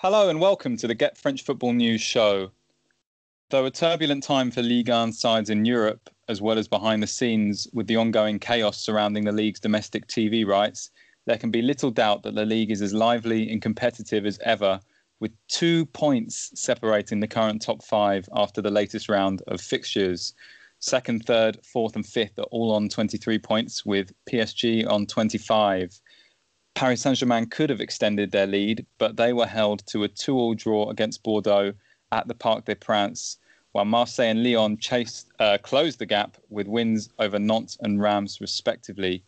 [0.00, 2.50] Hello and welcome to the Get French Football News show.
[3.48, 7.06] Though a turbulent time for Ligue 1 sides in Europe, as well as behind the
[7.06, 10.90] scenes with the ongoing chaos surrounding the league's domestic TV rights,
[11.24, 14.78] there can be little doubt that the league is as lively and competitive as ever,
[15.20, 20.34] with two points separating the current top five after the latest round of fixtures.
[20.78, 25.98] Second, third, fourth, and fifth are all on 23 points, with PSG on 25.
[26.76, 30.36] Paris Saint Germain could have extended their lead, but they were held to a 2
[30.36, 31.72] all draw against Bordeaux
[32.12, 33.38] at the Parc des Princes,
[33.72, 38.42] while Marseille and Lyon chased, uh, closed the gap with wins over Nantes and Reims,
[38.42, 39.24] respectively.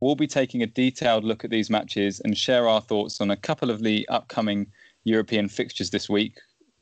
[0.00, 3.36] We'll be taking a detailed look at these matches and share our thoughts on a
[3.36, 4.66] couple of the upcoming
[5.04, 6.38] European fixtures this week.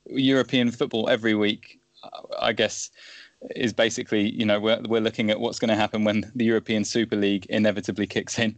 [0.07, 1.81] European football every week,
[2.39, 2.91] I guess,
[3.57, 6.85] is basically, you know, we're, we're looking at what's going to happen when the European
[6.85, 8.57] Super League inevitably kicks in.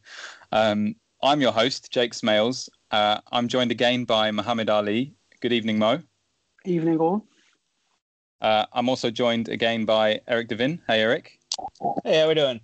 [0.52, 2.70] Um, I'm your host, Jake Smales.
[2.91, 5.12] Uh, I'm joined again by Mohammed Ali.
[5.43, 6.02] Good evening, Mo.
[6.65, 7.27] Evening, all.
[8.40, 10.80] Uh, I'm also joined again by Eric Devin.
[10.87, 11.38] Hey, Eric.
[12.04, 12.60] Hey, how are we doing?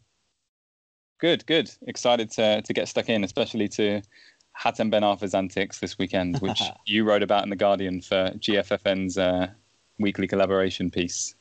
[1.18, 1.70] Good, good.
[1.86, 4.00] Excited to, to get stuck in, especially to
[4.58, 9.18] Hatem Ben Arfa's antics this weekend, which you wrote about in The Guardian for GFFN's
[9.18, 9.48] uh,
[9.98, 11.34] weekly collaboration piece.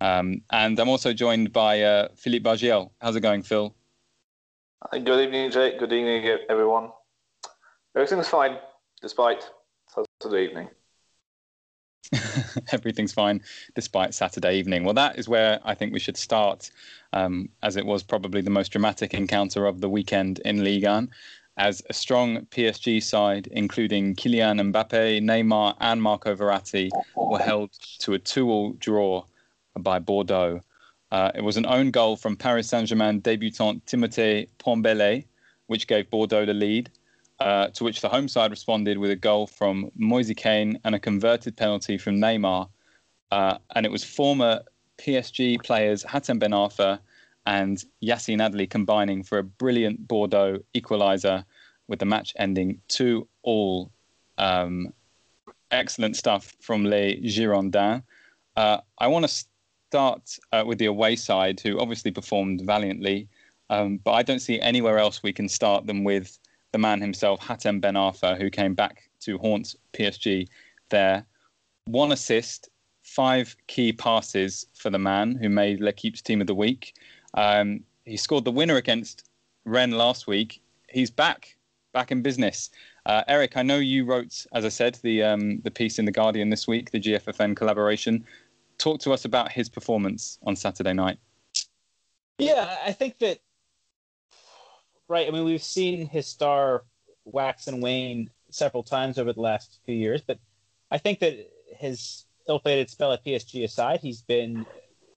[0.00, 2.92] Um, and I'm also joined by uh, Philippe Bargiel.
[3.02, 3.74] How's it going, Phil?
[4.90, 5.78] Good evening, Jake.
[5.78, 6.90] Good evening, everyone.
[7.96, 8.58] Everything's fine,
[9.00, 9.48] despite
[9.88, 10.68] Saturday evening.
[12.72, 13.40] Everything's fine,
[13.74, 14.84] despite Saturday evening.
[14.84, 16.70] Well, that is where I think we should start,
[17.12, 21.08] um, as it was probably the most dramatic encounter of the weekend in Ligue 1,
[21.56, 28.14] as a strong PSG side, including Kylian Mbappe, Neymar, and Marco Verratti, were held to
[28.14, 29.24] a 2 all draw
[29.78, 30.60] by Bordeaux.
[31.12, 35.24] Uh, it was an own goal from Paris Saint Germain debutant Timothée Pembele,
[35.66, 36.90] which gave Bordeaux the lead.
[37.38, 40.98] Uh, to which the home side responded with a goal from Moise Kean and a
[40.98, 42.68] converted penalty from Neymar.
[43.32, 44.62] Uh, and it was former
[44.98, 47.00] PSG players Hatem Ben Arfa
[47.44, 51.44] and Yacine Adli combining for a brilliant Bordeaux equaliser,
[51.88, 53.90] with the match ending 2 all.
[54.38, 54.92] Um,
[55.72, 58.04] excellent stuff from Les Girondins.
[58.54, 59.44] Uh, I want to
[59.92, 63.28] start uh, with the away side, who obviously performed valiantly,
[63.68, 66.38] um, but I don't see anywhere else we can start them with
[66.72, 70.48] the man himself, Hatem Ben Arfa, who came back to haunt PSG
[70.88, 71.26] there.
[71.84, 72.70] One assist,
[73.02, 76.94] five key passes for the man who made L'Equipe's team of the week.
[77.34, 79.28] Um, he scored the winner against
[79.66, 80.62] Rennes last week.
[80.88, 81.54] He's back,
[81.92, 82.70] back in business.
[83.04, 86.12] Uh, Eric, I know you wrote, as I said, the um, the piece in the
[86.12, 88.24] Guardian this week, the GFFN collaboration
[88.82, 91.18] talk to us about his performance on Saturday night.
[92.38, 93.38] Yeah, I think that
[95.08, 95.28] right.
[95.28, 96.84] I mean, we've seen his star
[97.24, 100.38] wax and wane several times over the last few years, but
[100.90, 104.66] I think that his ill-fated spell at PSG aside, he's been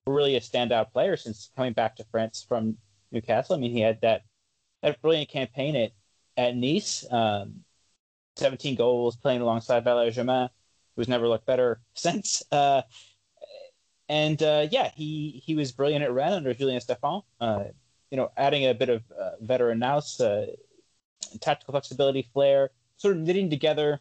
[0.06, 2.78] really a standout player since coming back to France from
[3.12, 3.56] Newcastle.
[3.56, 4.22] I mean, he had that
[4.84, 5.92] that brilliant campaign at
[6.38, 7.64] at Nice, um,
[8.36, 10.50] 17 goals, playing alongside Valère Germain,
[10.96, 12.44] who's never looked better since.
[12.52, 12.84] Uh,
[14.10, 17.24] and uh, yeah, he he was brilliant at Rennes under Julien Stéphan.
[17.40, 17.66] Uh,
[18.12, 20.46] you know, adding a bit of uh, veteran nous, uh,
[21.42, 24.00] tactical flexibility, flair, sort of knitting together,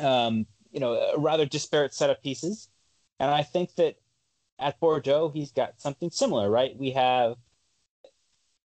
[0.00, 2.68] um, you know, a rather disparate set of pieces.
[3.18, 3.96] And I think that
[4.58, 6.76] at Bordeaux, he's got something similar, right?
[6.76, 7.36] We have,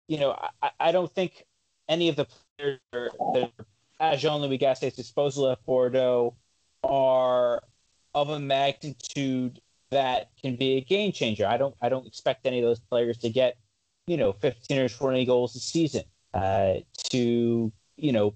[0.08, 1.46] you know, I, I don't think
[1.88, 2.28] any of the
[2.58, 3.52] players that
[4.00, 6.36] are at Jean Louis Gasset's disposal at Bordeaux
[6.84, 7.64] are
[8.14, 9.62] of a magnitude
[9.96, 11.48] that can be a game changer.
[11.48, 13.58] I don't I don't expect any of those players to get,
[14.08, 16.04] you know, 15 or 20 goals a season.
[16.34, 18.36] Uh, to you know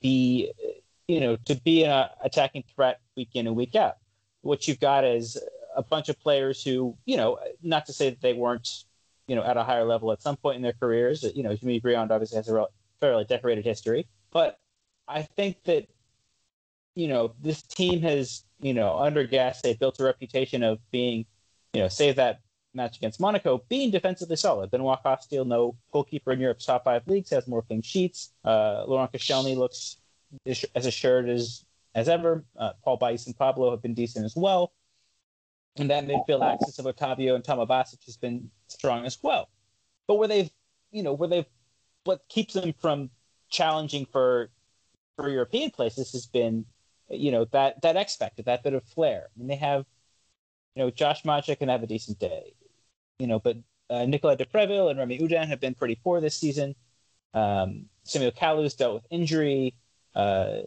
[0.00, 0.52] be
[1.08, 3.96] you know to be an attacking threat week in and week out.
[4.42, 5.36] What you've got is
[5.76, 8.84] a bunch of players who you know not to say that they weren't
[9.26, 11.24] you know at a higher level at some point in their careers.
[11.34, 12.66] You know, Jimmy Briand obviously has a
[13.00, 14.60] fairly decorated history, but
[15.08, 15.88] I think that
[16.94, 21.24] you know this team has you know, under gas, they built a reputation of being,
[21.72, 22.40] you know, save that
[22.74, 24.70] match against Monaco, being defensively solid.
[24.70, 28.32] Benoit Costil, no goalkeeper in Europe's top five leagues, has more clean sheets.
[28.44, 29.96] Uh, Laurent Koscielny looks
[30.46, 31.64] as assured as
[31.94, 32.44] as ever.
[32.56, 34.72] Uh, Paul Baysse and Pablo have been decent as well.
[35.76, 39.48] And that midfield axis of Otavio and Toma Basic has been strong as well.
[40.06, 40.50] But where they've,
[40.90, 41.46] you know, where they've,
[42.04, 43.10] what keeps them from
[43.48, 44.50] challenging for
[45.16, 46.64] for European places has been
[47.10, 49.28] you know that that X factor, that bit of flair.
[49.34, 49.84] I mean, they have,
[50.74, 52.54] you know, Josh Maja can have a decent day,
[53.18, 53.56] you know, but
[53.88, 56.74] uh, Nicolas de Préville and Rémi Oudin have been pretty poor this season.
[57.34, 59.74] Um, Samuel Kalu's dealt with injury.
[60.14, 60.60] Uh,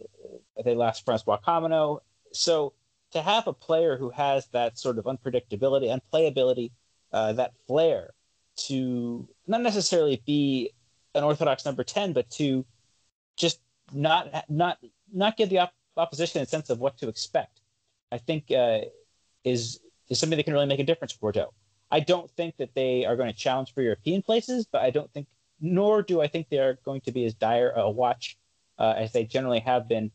[0.64, 2.00] they lost Francois Kamano.
[2.32, 2.74] So
[3.12, 6.72] to have a player who has that sort of unpredictability, unplayability,
[7.12, 8.12] uh, that flair
[8.56, 10.72] to not necessarily be
[11.14, 12.64] an orthodox number 10, but to
[13.36, 13.60] just
[13.92, 14.78] not not
[15.12, 17.60] not get the op- opposition a sense of what to expect,
[18.12, 18.80] I think uh,
[19.44, 21.52] is is something that can really make a difference for Bordeaux.
[21.90, 25.10] I don't think that they are going to challenge for European places, but I don't
[25.12, 25.26] think,
[25.60, 28.36] nor do I think they are going to be as dire a watch
[28.78, 30.10] uh, as they generally have been,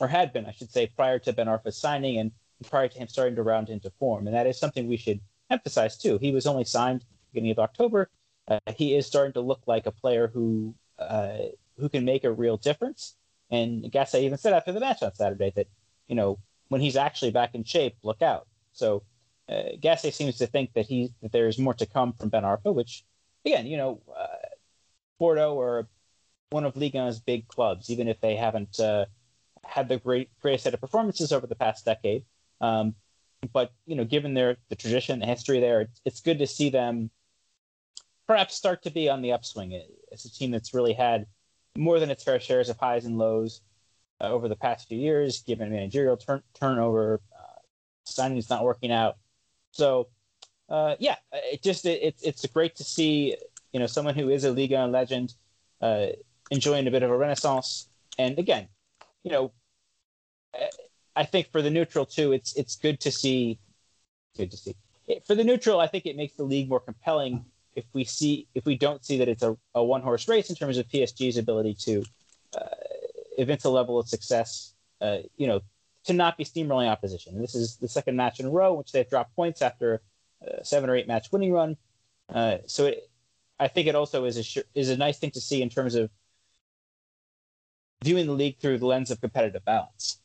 [0.00, 2.32] or had been, I should say, prior to Ben Arfa's signing and
[2.68, 4.26] prior to him starting to round into form.
[4.26, 5.20] And that is something we should
[5.50, 6.18] emphasize too.
[6.18, 8.10] He was only signed beginning of October.
[8.48, 11.38] Uh, he is starting to look like a player who uh,
[11.78, 13.16] who can make a real difference.
[13.54, 15.68] And Gasset even said after the match on Saturday that
[16.08, 18.48] you know when he's actually back in shape, look out.
[18.72, 19.04] So
[19.48, 22.42] uh, Gasset seems to think that he that there is more to come from Ben
[22.42, 23.04] Arfa, which
[23.44, 24.48] again, you know, uh,
[25.18, 25.88] Bordeaux are
[26.50, 29.04] one of Ligue 1's big clubs, even if they haven't uh,
[29.64, 32.24] had the great greatest set of performances over the past decade.
[32.60, 32.94] Um,
[33.52, 36.70] but you know, given their the tradition, the history there, it's, it's good to see
[36.70, 37.10] them
[38.26, 39.80] perhaps start to be on the upswing.
[40.10, 41.26] It's a team that's really had
[41.76, 43.60] more than its fair shares of highs and lows
[44.20, 47.60] uh, over the past few years, given managerial turn- turnover, uh,
[48.06, 49.16] signings not working out.
[49.72, 50.08] So,
[50.68, 53.36] uh, yeah, it just it, it's it's great to see
[53.72, 55.34] you know someone who is a Liga legend
[55.82, 56.06] uh,
[56.50, 57.88] enjoying a bit of a renaissance.
[58.18, 58.68] And again,
[59.24, 59.52] you know,
[61.16, 63.58] I think for the neutral too, it's it's good to see.
[64.36, 64.74] Good to see.
[65.26, 67.44] For the neutral, I think it makes the league more compelling
[67.76, 70.56] if we see if we don't see that it's a, a one horse race in
[70.56, 72.04] terms of PSG's ability to
[72.56, 72.66] uh,
[73.38, 75.60] evince a level of success, uh, you know,
[76.04, 77.40] to not be steamrolling opposition.
[77.40, 80.02] This is the second match in a row which they've dropped points after
[80.42, 81.76] a seven or eight match winning run.
[82.32, 83.10] Uh, so it,
[83.58, 86.10] I think it also is a is a nice thing to see in terms of
[88.02, 90.20] viewing the league through the lens of competitive balance.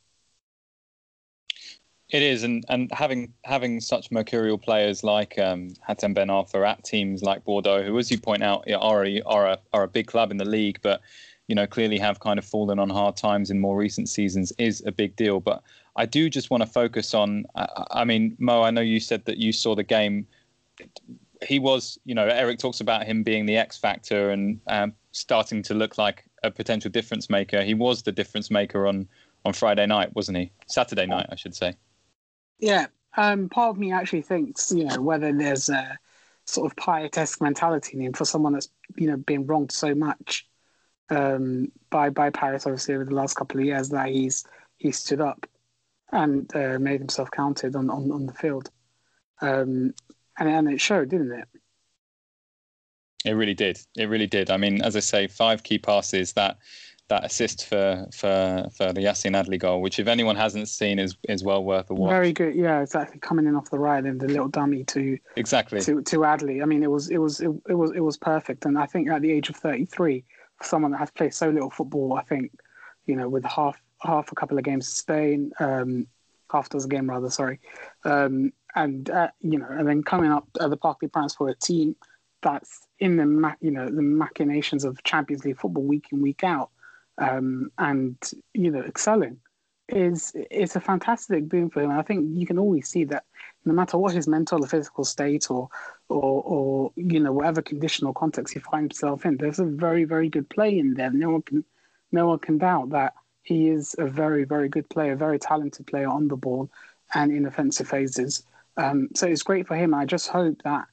[2.10, 6.82] It is, and, and having having such mercurial players like um, Hatem Ben Arfa at
[6.82, 10.08] teams like Bordeaux, who, as you point out, are a, are a are a big
[10.08, 11.02] club in the league, but
[11.46, 14.82] you know clearly have kind of fallen on hard times in more recent seasons, is
[14.86, 15.38] a big deal.
[15.38, 15.62] But
[15.94, 17.44] I do just want to focus on.
[17.54, 20.26] I, I mean, Mo, I know you said that you saw the game.
[21.46, 25.62] He was, you know, Eric talks about him being the X factor and um, starting
[25.62, 27.62] to look like a potential difference maker.
[27.62, 29.06] He was the difference maker on
[29.44, 30.50] on Friday night, wasn't he?
[30.66, 31.76] Saturday night, I should say.
[32.60, 32.86] Yeah,
[33.16, 35.98] um, part of me actually thinks, you know, whether there's a
[36.44, 40.46] sort of pietesque mentality in him for someone that's, you know, been wronged so much
[41.08, 44.44] um, by by Paris, obviously, over the last couple of years, that he's
[44.76, 45.46] he stood up
[46.12, 48.70] and uh, made himself counted on, on, on the field.
[49.40, 49.94] Um,
[50.38, 51.48] and, and it showed, didn't it?
[53.24, 53.78] It really did.
[53.96, 54.50] It really did.
[54.50, 56.58] I mean, as I say, five key passes that
[57.10, 61.16] that assist for for for the Yacine Adli goal, which if anyone hasn't seen is
[61.28, 62.10] is well worth a watch.
[62.10, 63.18] Very good, yeah, exactly.
[63.18, 66.62] Coming in off the right and the little dummy to exactly to to Adli.
[66.62, 68.64] I mean, it was it was it, it was it was perfect.
[68.64, 70.24] And I think at the age of thirty three,
[70.56, 72.52] for someone that has played so little football, I think
[73.06, 76.06] you know with half half a couple of games in Spain, um,
[76.50, 77.58] half dozen game rather, sorry,
[78.04, 81.48] um, and uh, you know, and then coming up at the Parc des Princes for
[81.48, 81.96] a team
[82.40, 86.70] that's in the you know the machinations of Champions League football week in week out
[87.20, 88.16] um, and
[88.54, 89.38] you know excelling
[89.88, 91.90] is it's a fantastic boon for him.
[91.90, 93.24] And I think you can always see that
[93.64, 95.68] no matter what his mental or physical state or
[96.08, 100.04] or or you know whatever condition or context he finds himself in, there's a very
[100.04, 101.10] very good play in there.
[101.10, 101.64] No one can
[102.12, 106.08] no one can doubt that he is a very very good player, very talented player
[106.08, 106.70] on the ball
[107.14, 108.44] and in offensive phases.
[108.76, 109.92] Um, so it's great for him.
[109.92, 110.86] I just hope that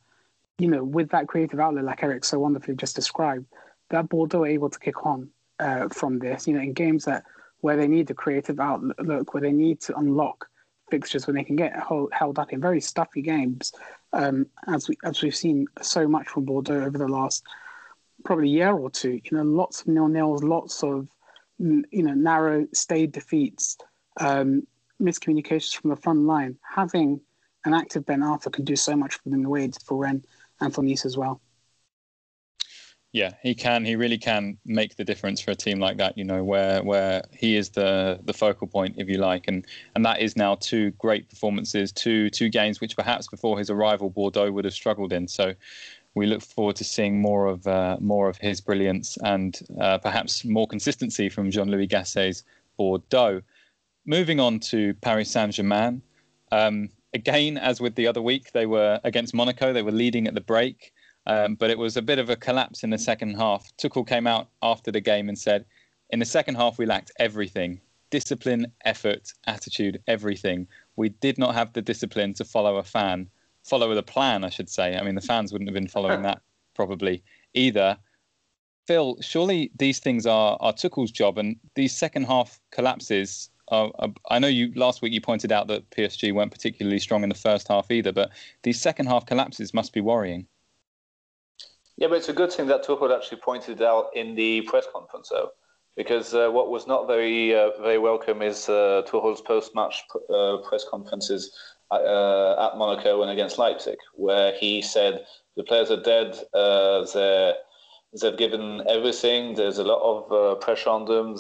[0.57, 3.45] you know with that creative outlet, like Eric so wonderfully just described,
[3.89, 6.47] that Bordeaux are able to kick on uh, from this.
[6.47, 7.23] You know, in games that
[7.61, 10.47] where they need the creative outlook, where they need to unlock
[10.89, 13.73] fixtures, when they can get hold, held up in very stuffy games,
[14.13, 17.43] um, as we as we've seen so much from Bordeaux over the last
[18.23, 19.19] probably year or two.
[19.23, 21.07] You know, lots of nil nils, lots of
[21.59, 23.77] you know narrow stayed defeats,
[24.19, 24.65] um,
[25.01, 26.57] miscommunications from the front line.
[26.61, 27.21] Having
[27.65, 30.25] an active Ben Arfa can do so much for them the way for Rennes
[30.61, 31.41] and for Nice as well
[33.17, 33.83] yeah, he can.
[33.83, 36.15] He really can make the difference for a team like that.
[36.19, 40.05] You know, where where he is the the focal point, if you like, and and
[40.05, 44.51] that is now two great performances, two two games which perhaps before his arrival Bordeaux
[44.51, 45.27] would have struggled in.
[45.27, 45.55] So
[46.13, 50.45] we look forward to seeing more of uh, more of his brilliance and uh, perhaps
[50.45, 52.43] more consistency from Jean-Louis Gasset's
[52.77, 53.41] Bordeaux.
[54.05, 56.03] Moving on to Paris Saint-Germain.
[56.51, 59.73] Um, again, as with the other week, they were against Monaco.
[59.73, 60.93] They were leading at the break.
[61.27, 63.69] Um, but it was a bit of a collapse in the second half.
[63.77, 65.65] Tuchel came out after the game and said,
[66.09, 67.79] in the second half, we lacked everything.
[68.09, 70.67] discipline, effort, attitude, everything.
[70.95, 73.27] We did not have the discipline to follow a fan,
[73.63, 74.95] follow the plan, I should say.
[74.95, 76.41] I mean, the fans wouldn't have been following that
[76.73, 77.97] probably either.
[78.87, 83.49] Phil, surely these things are, are Tuchel's job, and these second half collapses.
[83.67, 83.91] Are,
[84.29, 87.35] I know you last week you pointed out that PSG weren't particularly strong in the
[87.35, 88.31] first half either, but
[88.63, 90.47] these second half collapses must be worrying.
[91.97, 95.29] Yeah, but it's a good thing that Tuchel actually pointed out in the press conference,
[95.29, 95.49] though,
[95.95, 100.85] because uh, what was not very uh, very welcome is uh, Tuchel's post-match uh, press
[100.87, 101.51] conferences
[101.91, 105.25] at, uh, at Monaco and against Leipzig, where he said
[105.55, 107.55] the players are dead, uh, they're
[108.21, 109.55] they've given everything.
[109.55, 111.35] There's a lot of pressure on them.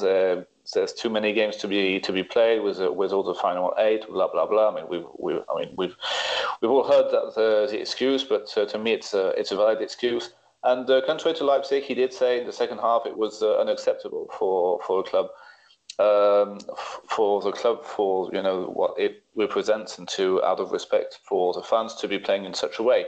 [0.73, 4.07] There's too many games to be to be played with with all the final eight.
[4.09, 4.71] Blah blah blah.
[4.71, 5.95] I mean, we've we I mean we've
[6.61, 9.81] we've all heard that the, the excuse, but to me it's a, it's a valid
[9.83, 10.31] excuse.
[10.67, 13.57] And uh, contrary to Leipzig, he did say in the second half it was uh,
[13.57, 15.27] unacceptable for for a club.
[15.97, 16.59] Um,
[17.07, 21.53] for the club, for you know what it represents, and to out of respect for
[21.53, 23.05] the fans, to be playing in such a way.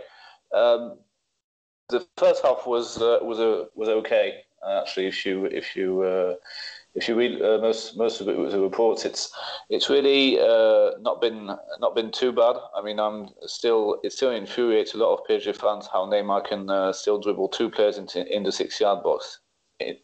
[0.55, 0.99] Um,
[1.89, 5.07] the first half was uh, was a was okay uh, actually.
[5.07, 6.35] If you if you uh,
[6.95, 9.31] if you read uh, most most of the reports, it's
[9.69, 12.55] it's really uh, not been not been too bad.
[12.75, 16.69] I mean, I'm still it still infuriates a lot of PSG fans how Neymar can
[16.69, 19.39] uh, still dribble two players into in the six yard box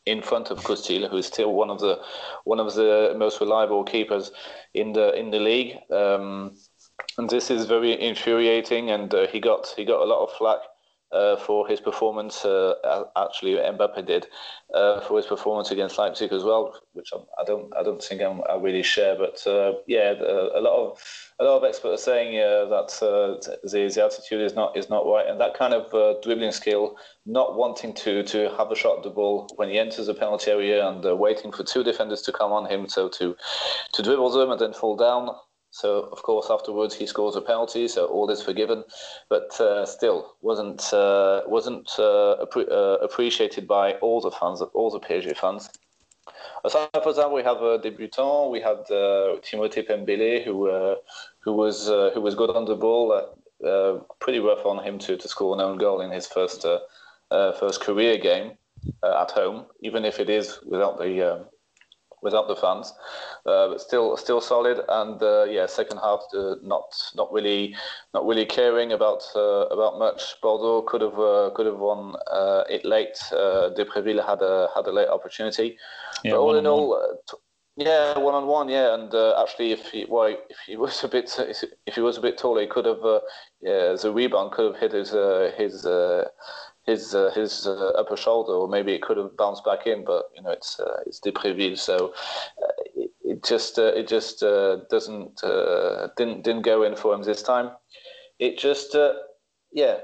[0.06, 2.00] in front of Costil, who is still one of the
[2.44, 4.32] one of the most reliable keepers
[4.74, 5.78] in the in the league.
[5.92, 6.56] Um,
[7.18, 10.60] and this is very infuriating, and he got he got a lot of flack
[11.12, 12.44] uh, for his performance.
[12.44, 14.28] Uh, actually, Mbappe did
[14.74, 18.22] uh, for his performance against Leipzig as well, which I'm, I don't I don't think
[18.22, 19.16] I'm, i really share.
[19.16, 21.02] But uh, yeah, a lot of
[21.40, 25.06] a lot of experts are saying uh, that the, the attitude is not is not
[25.06, 29.04] right, and that kind of dribbling skill, not wanting to to have a shot at
[29.04, 32.52] the ball when he enters the penalty area and waiting for two defenders to come
[32.52, 33.36] on him, so to
[33.94, 35.30] to dribble them and then fall down.
[35.76, 38.86] So of course afterwards he scores a penalty, so all is forgiven,
[39.30, 44.90] but uh, still wasn't uh, wasn't uh, appre- uh, appreciated by all the fans, all
[44.90, 45.70] the PSG fans.
[46.64, 48.52] Aside from that, we have a debutant.
[48.52, 50.96] We had uh, Timothée Pembele, who uh,
[51.44, 53.06] who was who was good on the ball.
[54.22, 56.66] pretty rough on him to, to score an own goal in his first
[57.60, 58.52] first career game
[59.04, 61.46] at home, even if it is without the
[62.26, 62.92] without the fans,
[63.46, 64.82] uh, but still still solid.
[64.90, 67.74] And uh, yeah, second half uh, not not really
[68.14, 70.22] not really caring about uh, about much.
[70.42, 73.18] Bordeaux could have uh, could have won uh, it late.
[73.32, 75.78] Uh, De Préville had a had a late opportunity.
[76.24, 76.88] Yeah, but all in all.
[77.30, 77.38] T-
[77.78, 78.70] yeah, one on one.
[78.70, 81.30] Yeah, and actually, if he well, if he was a bit
[81.86, 83.04] if he was a bit taller, he could have.
[83.62, 85.12] yeah, the rebound could have hit his
[85.58, 85.86] his
[86.86, 90.06] his uh, his uh, upper shoulder, or maybe it could have bounced back in.
[90.06, 92.14] But you know, it's uh, it's de Préville, so
[92.64, 95.42] uh, it, it, just uh, it just uh, doesn't
[96.18, 97.72] didn't didn't go in for him this time.
[98.40, 98.96] It just
[99.72, 99.98] yeah,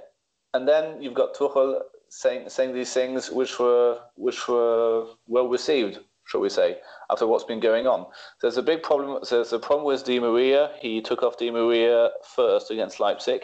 [0.54, 6.00] and then you've got Tuchel saying saying these things which were which were well received,
[6.26, 6.78] shall we say,
[7.12, 8.08] after what's been going on.
[8.42, 9.24] There's a big problem.
[9.30, 10.72] There's a problem with Di Maria.
[10.80, 13.44] He took off Di Maria first against Leipzig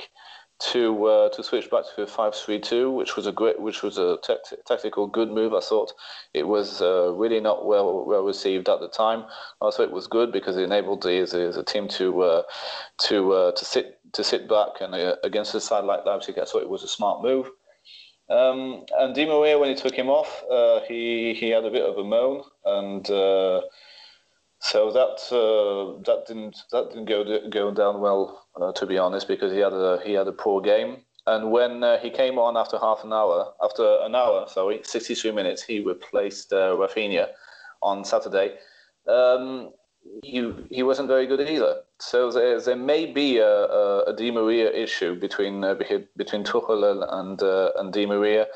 [0.59, 3.83] to uh, to switch back to a five three two, which was a great, which
[3.83, 4.17] was a
[4.65, 5.53] tactical good move.
[5.53, 5.93] I thought
[6.33, 9.25] it was uh, really not well well received at the time.
[9.61, 12.43] I thought it was good because it enabled the, the, the team to uh,
[13.07, 16.45] to uh, to sit to sit back and uh, against a side like Leipzig, I
[16.45, 17.49] thought it was a smart move.
[18.29, 21.85] Um, and Di Maria, when he took him off, uh, he he had a bit
[21.85, 23.09] of a moan and
[24.59, 29.27] so that uh, that didn't that didn't go go down well, uh, to be honest,
[29.27, 30.97] because he had a he had a poor game.
[31.25, 35.31] And when uh, he came on after half an hour, after an hour, sorry, 63
[35.33, 37.27] minutes, he replaced uh, Rafinha
[37.81, 38.55] on Saturday.
[39.07, 39.71] Um,
[40.23, 41.81] he he wasn't very good either.
[41.99, 45.75] So there there may be a, a, a Di Maria issue between uh,
[46.15, 48.47] between Tuchel and uh, and Di Maria.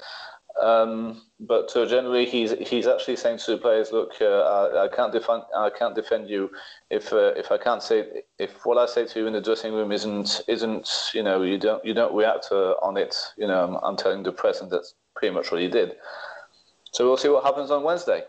[0.60, 4.88] Um, but uh, generally, he's he's actually saying to the players, "Look, uh, I, I,
[4.90, 6.52] can't defend I can't defend you
[6.90, 9.74] if uh, if I can't say if what I say to you in the dressing
[9.74, 13.16] room isn't isn't you know you don't you don't react uh, on it.
[13.38, 15.94] You know, I'm, I'm, telling the press, and that's pretty much what he did.
[16.92, 18.24] So we'll see what happens on Wednesday.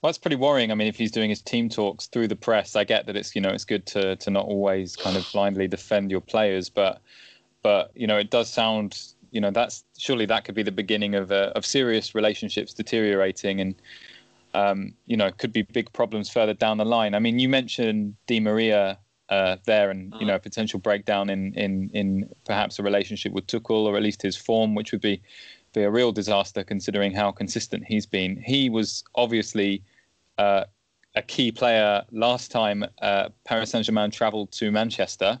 [0.00, 0.70] Well, that's pretty worrying.
[0.70, 3.34] I mean, if he's doing his team talks through the press, I get that it's
[3.34, 7.00] you know it's good to to not always kind of blindly defend your players, but
[7.62, 11.14] but you know it does sound you know that's surely that could be the beginning
[11.14, 13.74] of uh, of serious relationships deteriorating and
[14.54, 17.14] um, you know could be big problems further down the line.
[17.14, 21.52] I mean, you mentioned Di Maria uh, there, and you know a potential breakdown in
[21.54, 25.20] in in perhaps a relationship with Tuchel or at least his form, which would be
[25.74, 28.42] be a real disaster considering how consistent he's been.
[28.42, 29.82] He was obviously
[30.38, 30.64] uh,
[31.14, 35.38] a key player last time uh, Paris Saint Germain travelled to Manchester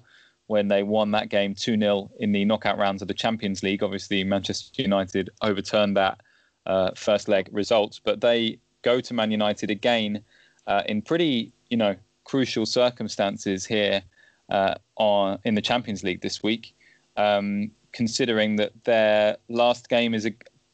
[0.48, 3.82] when they won that game 2 0 in the knockout rounds of the Champions League.
[3.82, 6.20] Obviously, Manchester United overturned that
[6.66, 10.22] uh, first leg result, but they go to Man United again
[10.66, 14.02] uh, in pretty, you know, crucial circumstances here
[14.48, 16.74] uh, on in the Champions League this week.
[17.16, 20.32] Um, considering that their last game is a,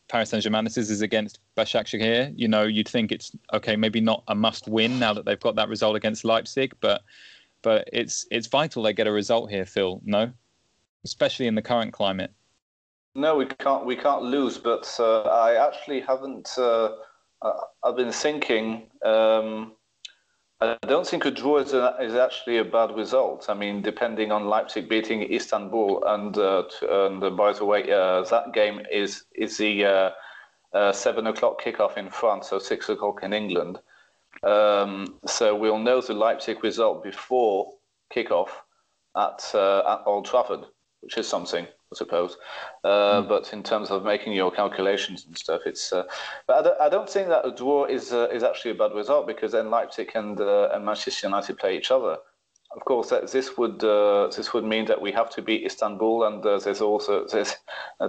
[0.09, 2.33] Paris Saint Germain is, against Başakşehir.
[2.37, 5.57] You know, you'd think it's okay, maybe not a must win now that they've got
[5.57, 7.03] that result against Leipzig, but
[7.65, 10.01] but it's it's vital they get a result here, Phil.
[10.05, 10.31] No,
[11.05, 12.33] especially in the current climate.
[13.17, 14.59] No, we can't we can't lose.
[14.59, 16.49] But uh, I actually haven't.
[16.57, 16.91] Uh,
[17.83, 18.91] I've been thinking.
[19.05, 19.73] Um,
[20.61, 23.47] I don't think a draw is, a, is actually a bad result.
[23.49, 28.23] I mean, depending on Leipzig beating Istanbul, and, uh, and uh, by the way, uh,
[28.23, 30.11] that game is is the uh,
[30.73, 33.79] uh, seven o'clock kickoff in France, so six o'clock in England.
[34.43, 37.73] Um, so we'll know the Leipzig result before
[38.15, 38.49] kickoff
[39.17, 40.65] at uh, at Old Trafford,
[41.01, 41.67] which is something.
[41.95, 42.37] I suppose.
[42.83, 43.29] Uh, mm.
[43.29, 45.93] But in terms of making your calculations and stuff, it's.
[45.93, 46.05] Uh,
[46.47, 48.95] but I don't, I don't, think that a draw is uh, is actually a bad
[48.95, 52.17] result because then Leipzig and uh, and Manchester United play each other.
[52.77, 56.45] Of course, this would uh, this would mean that we have to beat Istanbul, and
[56.45, 57.55] uh, there's also there's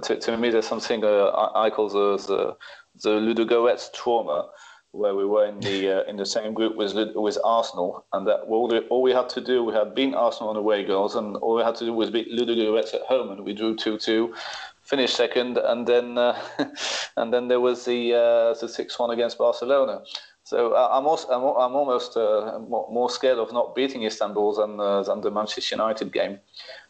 [0.02, 2.56] to, to, me there's something I, I, call the the,
[3.02, 4.48] the Ludogorets trauma
[4.96, 8.40] where we were in the uh, in the same group with with Arsenal, and that
[8.48, 11.36] all, the, all we had to do we had beaten Arsenal on away goals, and
[11.36, 14.34] all we had to do was beat Ludogorets at home, and we drew two two,
[14.82, 16.40] finished second, and then uh,
[17.16, 20.02] and then there was the uh, the six one against Barcelona.
[20.44, 24.80] So uh, I'm also I'm, I'm almost uh, more scared of not beating Istanbul than
[24.80, 26.38] uh, than the Manchester United game.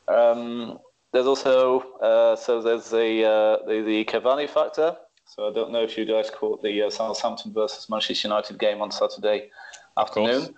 [0.09, 0.79] Um,
[1.13, 4.97] there's also so there's the the, the Cavani factor.
[5.27, 8.81] So I don't know if you guys caught the uh, Southampton versus Manchester United game
[8.81, 9.51] on Saturday
[9.99, 10.55] afternoon.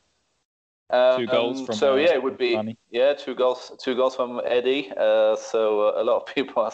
[0.90, 1.74] Um, two goals from.
[1.74, 2.78] So uh, yeah, it would be Manny.
[2.90, 4.90] yeah two goals two goals from Eddie.
[4.96, 6.72] Uh, so uh, a lot of people are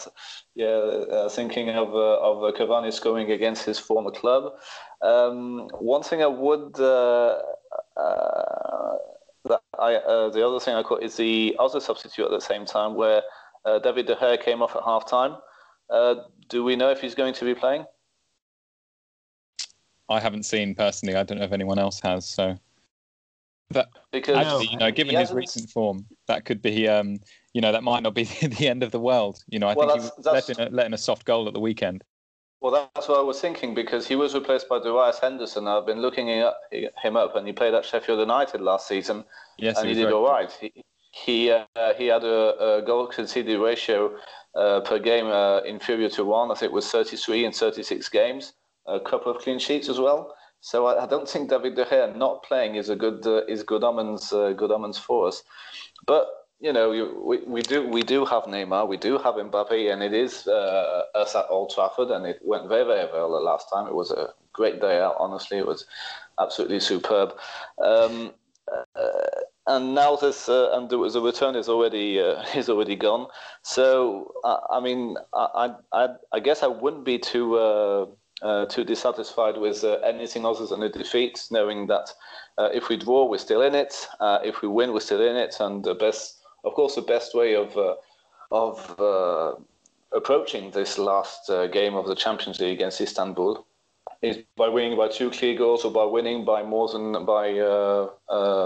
[0.55, 4.53] yeah uh, thinking of uh, of Cavani scoring against his former club.
[5.01, 7.41] Um, one thing I would that
[9.77, 9.99] I
[10.33, 13.21] the other thing I caught is the other substitute at the same time where
[13.83, 15.35] David De Gea came off at half time.
[16.47, 17.85] do we know if he's going to be playing?
[20.09, 21.15] I haven't seen personally.
[21.15, 22.27] I don't know if anyone else has.
[22.27, 22.57] So
[23.71, 27.19] that because actually, you know, given his recent form, that could be, um,
[27.53, 29.43] you know, that might not be the end of the world.
[29.49, 31.59] You know, I well, think he was letting a, letting a soft goal at the
[31.59, 32.03] weekend.
[32.61, 35.67] Well, that's what I was thinking because he was replaced by Darius Henderson.
[35.67, 39.23] I've been looking him up, and he played at Sheffield United last season,
[39.57, 40.51] yes, and he, he did all right.
[40.51, 41.65] He he, uh,
[41.97, 44.17] he had a, a goal conceded ratio
[44.53, 46.51] uh, per game uh, inferior to one.
[46.51, 48.53] I think it was 33 in 36 games
[48.87, 50.35] a couple of clean sheets as well.
[50.61, 53.63] So I, I don't think David De Gea not playing is a good uh, is
[53.63, 55.43] good omens uh, good omens for us.
[56.05, 56.27] But
[56.59, 60.01] you know, you, we, we do we do have Neymar, we do have Mbappe, and
[60.01, 63.69] it is uh, us at Old Trafford, and it went very very well the last
[63.71, 63.87] time.
[63.87, 65.15] It was a great day out.
[65.19, 65.85] Honestly, it was
[66.39, 67.37] absolutely superb.
[67.77, 68.33] Um,
[68.95, 69.01] uh,
[69.67, 73.27] and now this uh, and the, the, return is already uh, is already gone.
[73.63, 78.05] So I mean, I, I I guess I wouldn't be too uh,
[78.41, 82.09] uh, too dissatisfied with uh, anything other than a defeat, knowing that
[82.57, 84.07] uh, if we draw, we're still in it.
[84.19, 85.55] Uh, if we win, we're still in it.
[85.59, 87.95] And the best, of course, the best way of uh,
[88.51, 89.55] of uh,
[90.15, 93.65] approaching this last game of the Champions League against Istanbul
[94.21, 97.53] is by winning by two clear goals or by winning by more than by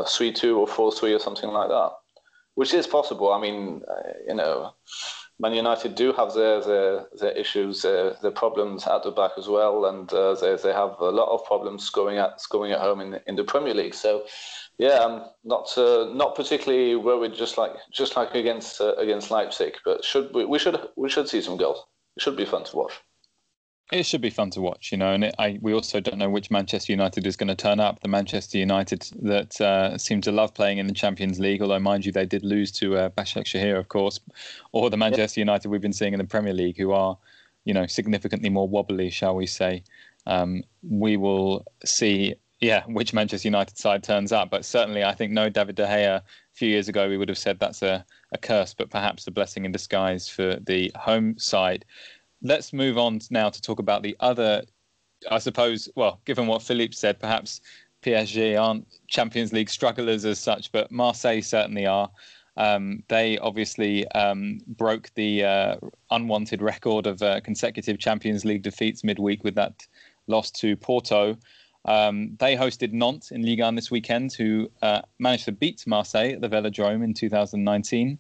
[0.08, 1.92] three two or four three or something like that,
[2.56, 3.32] which is possible.
[3.32, 3.82] I mean,
[4.28, 4.74] you know
[5.42, 9.48] Man United do have their their, their issues, their, their problems at the back as
[9.48, 13.00] well, and uh, they they have a lot of problems scoring at scoring at home
[13.00, 13.94] in in the Premier League.
[13.94, 14.26] So,
[14.78, 19.78] yeah, I'm not uh, not particularly worried, just like just like against uh, against Leipzig,
[19.86, 21.86] but should we, we should we should see some goals.
[22.18, 22.94] It should be fun to watch.
[23.92, 26.30] It should be fun to watch, you know, and it, I, we also don't know
[26.30, 28.00] which Manchester United is going to turn up.
[28.02, 32.06] The Manchester United that uh, seem to love playing in the Champions League, although mind
[32.06, 34.20] you, they did lose to uh, Başakşehir, of course,
[34.74, 37.18] or the Manchester United we've been seeing in the Premier League, who are,
[37.66, 39.84] you know, significantly more wobbly, shall we say.
[40.28, 45.32] Um, we will see, yeah, which Manchester United side turns up, but certainly I think
[45.32, 46.18] no David De Gea.
[46.18, 46.24] A
[46.54, 49.66] few years ago, we would have said that's a, a curse, but perhaps a blessing
[49.66, 51.86] in disguise for the home side
[52.42, 54.64] let's move on now to talk about the other.
[55.30, 57.62] I suppose, well, given what Philippe said, perhaps
[58.04, 62.10] PSG aren't Champions League strugglers as such, but Marseille certainly are.
[62.58, 65.76] Um, they obviously um, broke the uh,
[66.12, 69.88] unwanted record of uh, consecutive Champions League defeats midweek with that
[70.28, 71.38] loss to Porto.
[71.86, 76.34] Um, they hosted Nantes in Ligue 1 this weekend, who uh, managed to beat Marseille
[76.34, 78.20] at the Velodrome in 2019.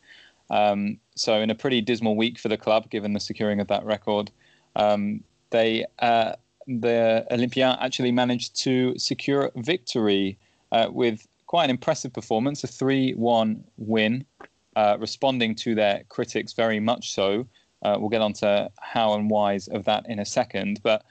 [0.49, 3.85] Um, so, in a pretty dismal week for the club, given the securing of that
[3.85, 4.31] record,
[4.75, 6.33] um, they uh,
[6.67, 10.37] the Olympiens actually managed to secure victory
[10.71, 14.23] uh, with quite an impressive performance, a 3-1 win,
[14.75, 17.47] uh, responding to their critics very much so.
[17.81, 20.79] Uh, we'll get on to how and whys of that in a second.
[20.83, 21.03] But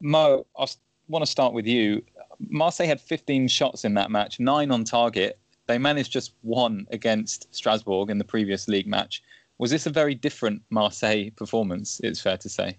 [0.00, 0.66] Mo, I
[1.08, 2.02] want to start with you.
[2.48, 5.38] Marseille had 15 shots in that match, nine on target.
[5.68, 9.22] They managed just one against Strasbourg in the previous league match.
[9.58, 12.00] Was this a very different Marseille performance?
[12.02, 12.78] It's fair to say.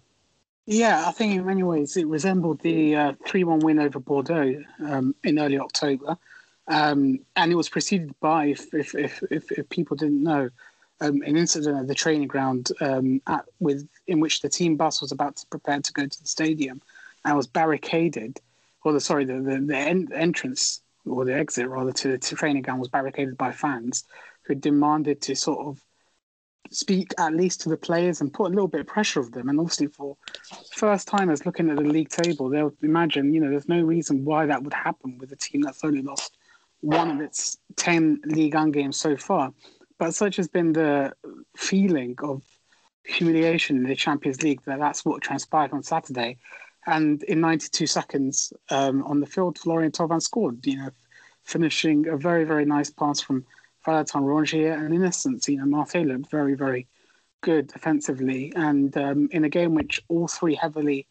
[0.66, 4.62] Yeah, I think in many ways it resembled the uh, 3 1 win over Bordeaux
[4.86, 6.18] um, in early October.
[6.68, 10.50] Um, and it was preceded by, if, if, if, if, if people didn't know,
[11.02, 15.02] um, an incident at the training ground um, at, with in which the team bus
[15.02, 16.82] was about to prepare to go to the stadium
[17.24, 18.40] and was barricaded,
[18.84, 22.62] or the sorry, the the, the en- entrance or the exit rather to the training
[22.62, 24.04] ground was barricaded by fans
[24.44, 25.84] who demanded to sort of
[26.72, 29.50] speak at least to the players and put a little bit of pressure of them.
[29.50, 30.18] And obviously, for
[30.76, 34.46] first timers looking at the league table, they'll imagine, you know, there's no reason why
[34.46, 36.38] that would happen with a team that's only lost
[36.82, 39.52] one of its 10 League One games so far.
[39.98, 41.14] But such has been the
[41.58, 42.44] feeling of
[43.06, 46.38] humiliation in the Champions League that that's what transpired on Saturday.
[46.86, 50.90] And in 92 seconds um, on the field, Florian Thauvin scored, you know,
[51.50, 53.46] finishing a very, very nice pass from
[53.86, 54.74] Valentin Rongier.
[54.78, 56.88] And in essence, you know, Marseille looked very, very
[57.42, 58.54] good defensively.
[58.56, 61.08] And um, in a game which all three heavily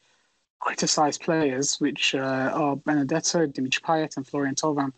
[0.60, 4.92] criticised players, which uh, are Benedetto, Dimitri Payet, and Florian Thauvin,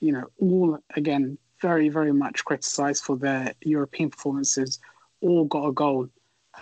[0.00, 4.78] you know, all again very, very much criticised for their European performances,
[5.20, 6.08] all got a goal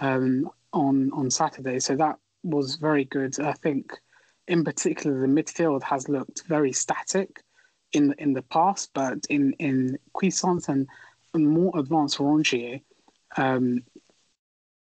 [0.01, 1.81] um, on on Saturday.
[1.81, 3.39] So that was very good.
[3.41, 3.93] I think,
[4.47, 7.44] in particular, the midfield has looked very static
[7.95, 10.89] in in the past, but in in Cuisance and
[11.35, 12.81] more advanced Rongier,
[13.37, 13.83] um,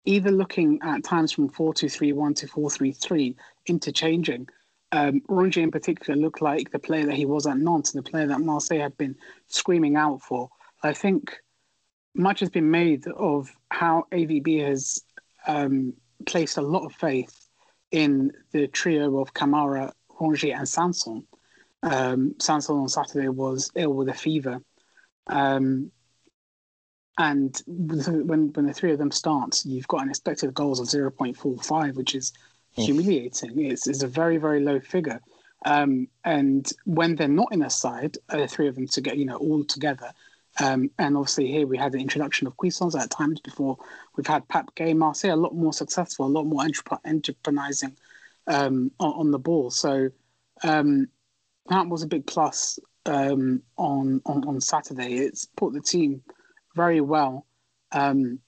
[0.05, 4.47] either looking at times from four two three one to four three three, interchanging
[4.93, 8.27] um, Rongier in particular looked like the player that he was at Nantes, the player
[8.27, 9.15] that Marseille had been
[9.47, 10.49] screaming out for.
[10.83, 11.35] I think
[12.13, 15.01] much has been made of how AVB has
[15.47, 15.93] um,
[16.27, 17.49] placed a lot of faith
[17.91, 21.25] in the trio of Camara, Rongier, and Sanson.
[21.83, 24.59] Um, Sanson on Saturday was ill with a fever.
[25.27, 25.91] Um,
[27.17, 31.93] and when when the three of them start, you've got an expected goals of 0.45,
[31.93, 32.33] which is
[32.71, 33.59] humiliating.
[33.59, 35.21] It's, it's a very, very low figure.
[35.65, 39.17] Um, and when they're not in a side, uh, the three of them to get,
[39.17, 40.11] you know, all together.
[40.59, 43.77] Um, and obviously here we had the introduction of Cuisance at times before.
[44.15, 47.95] We've had Pape Gueye Marseille a lot more successful, a lot more entrepreneurizing
[48.47, 49.71] um, on, on, the ball.
[49.71, 50.09] So
[50.63, 51.07] um,
[51.69, 55.15] that was a big plus um, on, on, on Saturday.
[55.15, 56.21] It's put the team
[56.75, 57.45] very well.
[57.91, 58.39] Um,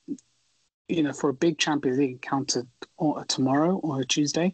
[0.88, 2.64] you know, for a big Champions League encounter
[2.98, 4.54] or tomorrow or Tuesday.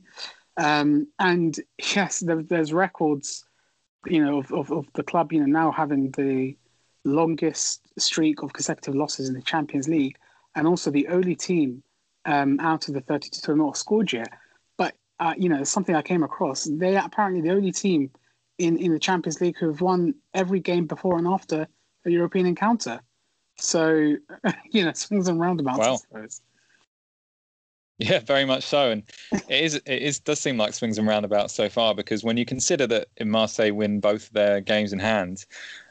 [0.57, 1.57] Um, and
[1.95, 3.45] yes, there, there's records,
[4.05, 6.57] you know, of, of, of, the club, you know, now having the
[7.03, 10.17] longest streak of consecutive losses in the Champions League,
[10.55, 11.83] and also the only team
[12.25, 14.29] um, out of the 32 to not scored yet.
[14.77, 16.65] But uh, you know, something I came across.
[16.65, 18.11] They are apparently the only team
[18.61, 21.67] in in the Champions League who have won every game before and after
[22.05, 23.01] a European encounter.
[23.57, 24.15] So,
[24.71, 26.05] you know, swings and roundabouts.
[26.13, 26.27] Wow.
[27.97, 29.75] Yeah, very much so, and it is.
[29.75, 33.09] It is does seem like swings and roundabouts so far because when you consider that
[33.17, 35.45] in Marseille win both their games in hand,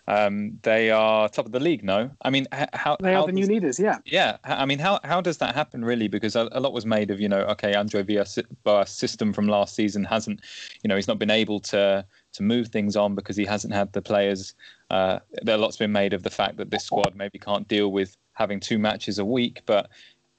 [0.08, 1.84] um, they are top of the league.
[1.84, 3.78] No, I mean how they how are the new leaders.
[3.78, 4.38] Yeah, yeah.
[4.44, 6.08] I mean how how does that happen really?
[6.08, 8.38] Because a, a lot was made of you know okay Andre Villas'
[8.86, 10.40] system from last season hasn't
[10.82, 13.92] you know he's not been able to to move things on because he hasn't had
[13.92, 14.54] the players.
[14.90, 17.92] Uh, there a lot's been made of the fact that this squad maybe can't deal
[17.92, 19.90] with having two matches a week, but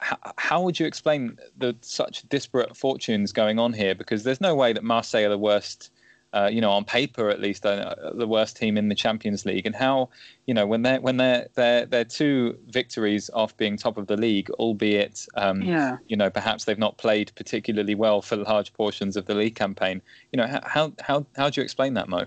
[0.02, 3.94] how, how would you explain the such disparate fortunes going on here?
[3.94, 5.91] Because there's no way that Marseille are the worst,
[6.32, 9.66] uh, you know, on paper at least, uh, the worst team in the Champions League.
[9.66, 10.08] And how,
[10.46, 14.16] you know, when they're when they're they're they're two victories off being top of the
[14.16, 15.98] league, albeit, um, yeah.
[16.08, 20.00] you know, perhaps they've not played particularly well for large portions of the league campaign.
[20.32, 22.24] You know, how how how do you explain that, Mo?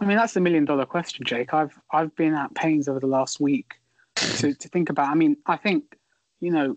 [0.00, 1.54] I mean, that's the million dollar question, Jake.
[1.54, 3.74] I've I've been at pains over the last week
[4.16, 5.10] to, to think about.
[5.10, 5.96] I mean, I think
[6.40, 6.76] you know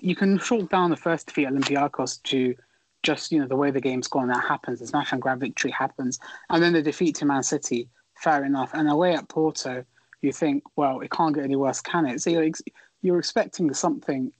[0.00, 2.54] you can chalk down the first defeat at Olympiacos to
[3.02, 4.28] just you know the way the game's gone.
[4.28, 4.80] That happens.
[4.80, 6.18] The smash and grab victory happens,
[6.50, 7.88] and then the defeat to Man City.
[8.16, 8.70] Fair enough.
[8.74, 9.84] And away at Porto,
[10.22, 12.20] you think, well, it can't get any worse, can it?
[12.20, 12.62] So you're ex-
[13.02, 14.32] you're expecting something,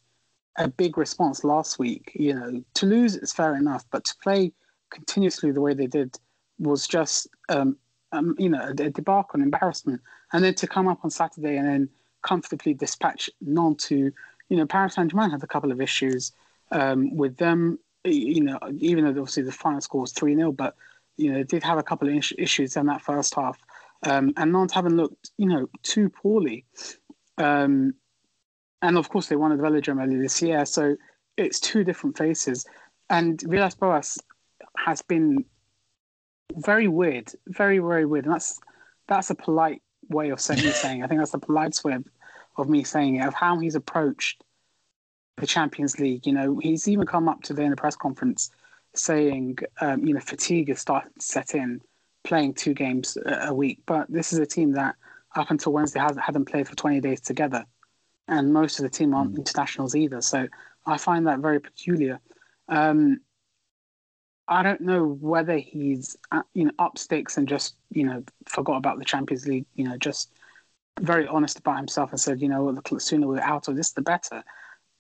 [0.57, 2.11] a big response last week.
[2.15, 4.53] You know, to lose is fair enough, but to play
[4.91, 6.17] continuously the way they did
[6.59, 7.77] was just um,
[8.13, 10.01] um, you know a, a debacle, an embarrassment,
[10.33, 11.89] and then to come up on Saturday and then
[12.23, 14.13] comfortably dispatch Nantes to
[14.49, 16.33] you know Paris Saint Germain had a couple of issues
[16.73, 17.79] um, with them.
[18.05, 20.75] You know, even though obviously the final score was three 0 but
[21.17, 23.59] you know did have a couple of issues in that first half,
[24.07, 26.65] um, and Nantes haven't looked you know too poorly.
[27.37, 27.95] Um,
[28.81, 30.97] and of course, they won at the Velodrome earlier this year, so
[31.37, 32.65] it's two different faces.
[33.11, 34.19] And Villas Boas
[34.77, 35.45] has been
[36.57, 38.59] very weird, very very weird, and that's
[39.09, 41.03] that's a polite way of saying, saying.
[41.03, 42.05] I think that's the polite way of,
[42.57, 44.45] of me saying it of how he's approached
[45.41, 46.27] the Champions League.
[46.27, 48.51] You know, he's even come up today in the press conference
[48.95, 51.81] saying, um, you know, fatigue is starting to set in,
[52.25, 53.81] playing two games a, a week.
[53.87, 54.97] But this is a team that
[55.37, 57.65] up until Wednesday hasn't hadn't played for 20 days together,
[58.27, 59.39] and most of the team aren't mm.
[59.39, 60.21] internationals either.
[60.21, 60.49] So
[60.87, 62.21] I find that very peculiar.
[62.69, 63.21] Um,
[64.51, 68.79] I don't know whether he's uh, you know up sticks and just you know forgot
[68.79, 69.67] about the Champions League.
[69.75, 70.33] You know, just
[71.01, 74.03] very honest about himself and said, you know, the sooner we're out of this, the
[74.03, 74.43] better.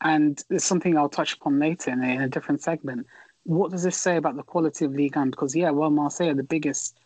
[0.00, 3.06] And it's something I'll touch upon later in a, in a different segment.
[3.44, 5.30] What does this say about the quality of Ligue 1?
[5.30, 6.98] Because yeah, well, Marseille are the biggest,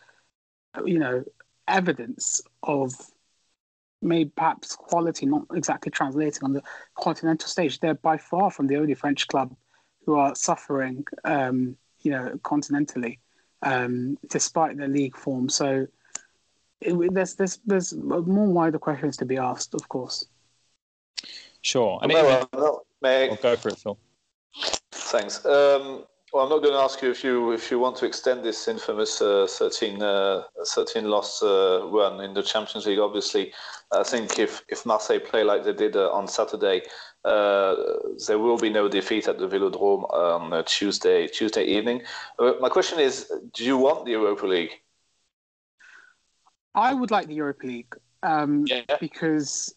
[0.84, 1.24] you know,
[1.68, 2.92] evidence of
[4.02, 6.62] maybe perhaps quality not exactly translating on the
[6.96, 7.78] continental stage.
[7.80, 9.54] They're by far from the only French club
[10.04, 11.04] who are suffering.
[11.24, 13.18] Um, you know, continentally,
[13.62, 15.48] um, despite their league form.
[15.48, 15.86] So
[16.80, 20.26] it, there's there's there's more wider questions to be asked, of course.
[21.62, 21.98] Sure.
[22.02, 23.98] And no, even, no, may will go for it, Phil.
[24.92, 25.44] Thanks.
[25.46, 28.42] Um, well, I'm not going to ask you if you if you want to extend
[28.42, 32.98] this infamous uh, 13, uh, 13 loss uh, run in the Champions League.
[32.98, 33.52] Obviously,
[33.92, 36.82] I think if if Marseille play like they did uh, on Saturday,
[37.24, 37.74] uh,
[38.26, 42.02] there will be no defeat at the Velodrome on Tuesday Tuesday evening.
[42.38, 44.72] Uh, my question is, do you want the Europa League?
[46.74, 48.84] I would like the Europa League um, yeah.
[48.98, 49.74] because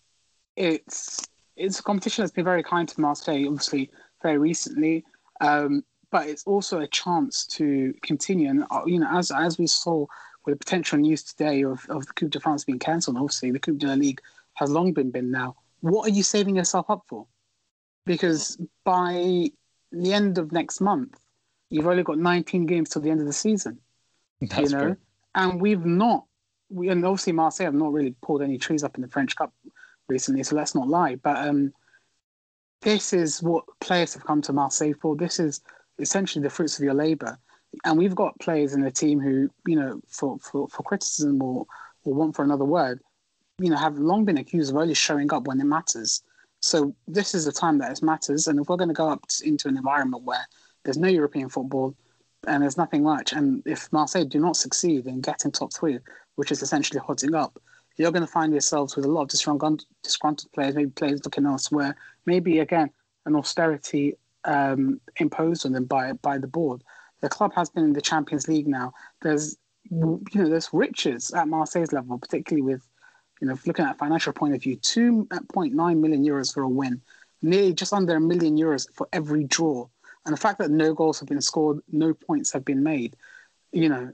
[0.55, 3.89] it's it's a competition that's been very kind to Marseille, obviously
[4.21, 5.03] very recently,
[5.41, 8.49] um, but it's also a chance to continue.
[8.49, 10.05] And uh, you know, as as we saw
[10.45, 13.59] with the potential news today of, of the Coupe de France being cancelled, obviously the
[13.59, 14.21] Coupe de la Ligue
[14.55, 15.55] has long been been now.
[15.81, 17.27] What are you saving yourself up for?
[18.05, 19.49] because by
[19.91, 21.19] the end of next month,
[21.69, 23.79] you've only got 19 games till the end of the season.
[24.41, 24.95] That's you know,
[25.33, 26.25] and we've not.
[26.69, 29.53] We and obviously Marseille have not really pulled any trees up in the French Cup
[30.09, 31.15] recently, so let's not lie.
[31.15, 31.73] But um,
[32.81, 35.15] this is what players have come to Marseille for.
[35.15, 35.61] This is
[35.99, 37.37] essentially the fruits of your labour,
[37.83, 41.65] and we've got players in the team who, you know, for for, for criticism or
[42.03, 43.01] or want for another word,
[43.59, 46.21] you know, have long been accused of only showing up when it matters.
[46.61, 48.47] So this is the time that it matters.
[48.47, 50.45] And if we're going to go up into an environment where
[50.83, 51.95] there's no European football
[52.47, 55.99] and there's nothing much, and if Marseille do not succeed in getting top three,
[56.35, 57.59] which is essentially hotting up,
[57.97, 59.85] you're going to find yourselves with a lot of disgruntled,
[60.53, 62.89] players, maybe players looking elsewhere, maybe again
[63.25, 66.83] an austerity um, imposed on them by by the board.
[67.21, 68.93] The club has been in the Champions League now.
[69.21, 69.57] There's
[69.89, 72.87] you know there's riches at Marseille's level, particularly with
[73.41, 77.01] you know, looking at a financial point of view, 2.9 million euros for a win,
[77.41, 79.87] nearly just under a million euros for every draw.
[80.25, 83.15] And the fact that no goals have been scored, no points have been made,
[83.71, 84.13] you know,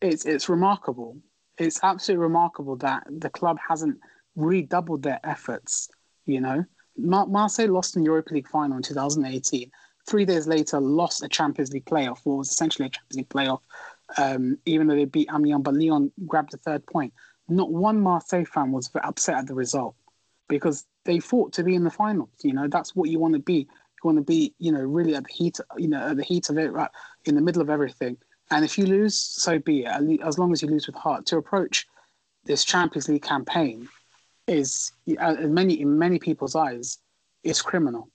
[0.00, 1.16] it's it's remarkable.
[1.58, 3.98] It's absolutely remarkable that the club hasn't
[4.36, 5.88] redoubled their efforts.
[6.26, 6.64] You know,
[6.96, 9.70] Mar- Marseille lost in Europa League final in 2018.
[10.06, 13.60] Three days later, lost a Champions League playoff, what was essentially a Champions League playoff,
[14.18, 17.12] um, even though they beat Amiens, but Lyon grabbed the third point
[17.48, 19.94] not one Marseille fan was upset at the result
[20.48, 22.30] because they fought to be in the finals.
[22.42, 23.54] You know, that's what you want to be.
[23.54, 26.48] You want to be, you know, really at the heat, you know, at the heat
[26.50, 26.90] of it, right,
[27.24, 28.16] in the middle of everything.
[28.54, 30.20] And if you lose, so be it.
[30.22, 31.26] As long as you lose with heart.
[31.26, 31.88] To approach
[32.44, 33.88] this Champions League campaign
[34.46, 36.98] is, in many in many people's eyes,
[37.42, 38.08] is criminal.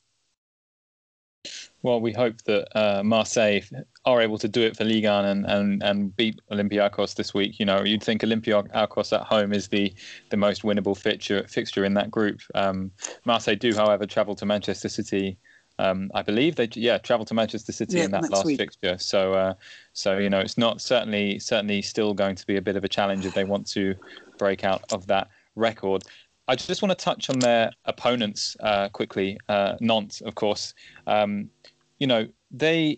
[1.82, 3.62] Well, we hope that uh, Marseille
[4.06, 7.60] are able to do it for Ligue 1 and, and, and beat Olympiacos this week.
[7.60, 9.94] You know, you'd think Olympiacos at home is the,
[10.30, 12.40] the most winnable fixture fixture in that group.
[12.56, 12.92] Um,
[13.26, 15.38] Marseille do, however, travel to Manchester City.
[15.80, 18.60] Um, I believe they yeah travel to Manchester City yeah, in that last week.
[18.60, 18.98] fixture.
[19.00, 19.54] So uh,
[19.94, 22.90] so you know it's not certainly certainly still going to be a bit of a
[22.90, 23.96] challenge if they want to
[24.38, 26.04] break out of that record.
[26.50, 29.40] I just want to touch on their opponents uh, quickly.
[29.48, 30.74] Uh, Nantes, of course.
[31.08, 31.50] Um,
[31.98, 32.98] you know, they.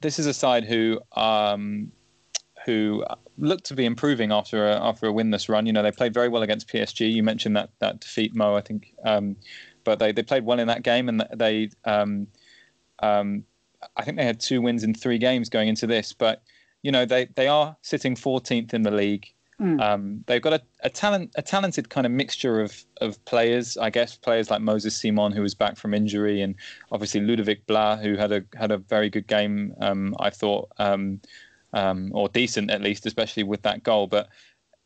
[0.00, 1.92] This is a side who um,
[2.64, 3.04] who
[3.38, 5.66] look to be improving after a, after a winless run.
[5.66, 7.12] You know, they played very well against PSG.
[7.12, 8.56] You mentioned that that defeat, Mo.
[8.56, 9.36] I think, um,
[9.84, 11.70] but they they played well in that game, and they.
[11.84, 12.26] Um,
[13.00, 13.44] um,
[13.96, 16.42] I think they had two wins in three games going into this, but
[16.82, 19.32] you know, they they are sitting 14th in the league.
[19.60, 19.80] Mm.
[19.80, 23.76] Um, they've got a, a talent, a talented kind of mixture of of players.
[23.76, 26.56] I guess players like Moses Simon, who was back from injury, and
[26.90, 29.74] obviously Ludovic Blas, who had a had a very good game.
[29.80, 31.20] Um, I thought, um,
[31.72, 34.08] um, or decent at least, especially with that goal.
[34.08, 34.28] But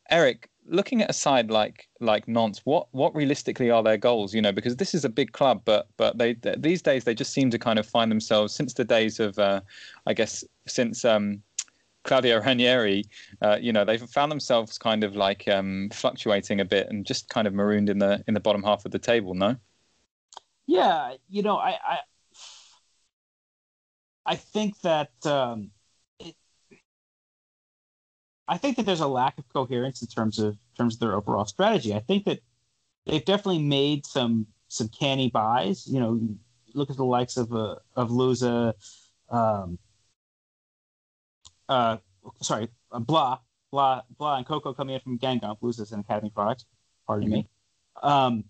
[0.09, 4.33] Eric, looking at a side like like Nantes, what what realistically are their goals?
[4.33, 7.33] You know, because this is a big club, but but they, these days they just
[7.33, 9.61] seem to kind of find themselves since the days of, uh,
[10.05, 11.41] I guess, since um,
[12.03, 13.03] Claudio Ranieri,
[13.41, 17.29] uh, you know, they've found themselves kind of like um, fluctuating a bit and just
[17.29, 19.33] kind of marooned in the in the bottom half of the table.
[19.33, 19.55] No.
[20.65, 21.97] Yeah, you know, I I,
[24.25, 25.71] I think that um,
[28.47, 31.15] I think that there's a lack of coherence in terms of in terms of their
[31.15, 31.93] overall strategy.
[31.93, 32.39] I think that
[33.05, 35.87] they've definitely made some some canny buys.
[35.87, 36.19] You know,
[36.73, 38.73] look at the likes of uh, of Louza,
[39.29, 39.77] um,
[41.67, 41.97] uh,
[42.41, 43.39] sorry, uh, Blah
[43.71, 45.59] Blah, Blas, and Coco coming in from Guingamp.
[45.61, 46.65] Louza's an academy product.
[47.05, 47.47] Pardon me.
[48.01, 48.45] Um,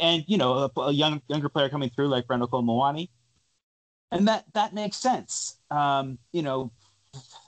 [0.00, 3.06] and you know, a, a, young younger player coming through like Brandon Kolo
[4.10, 5.58] and that that makes sense.
[5.70, 6.72] Um, you know,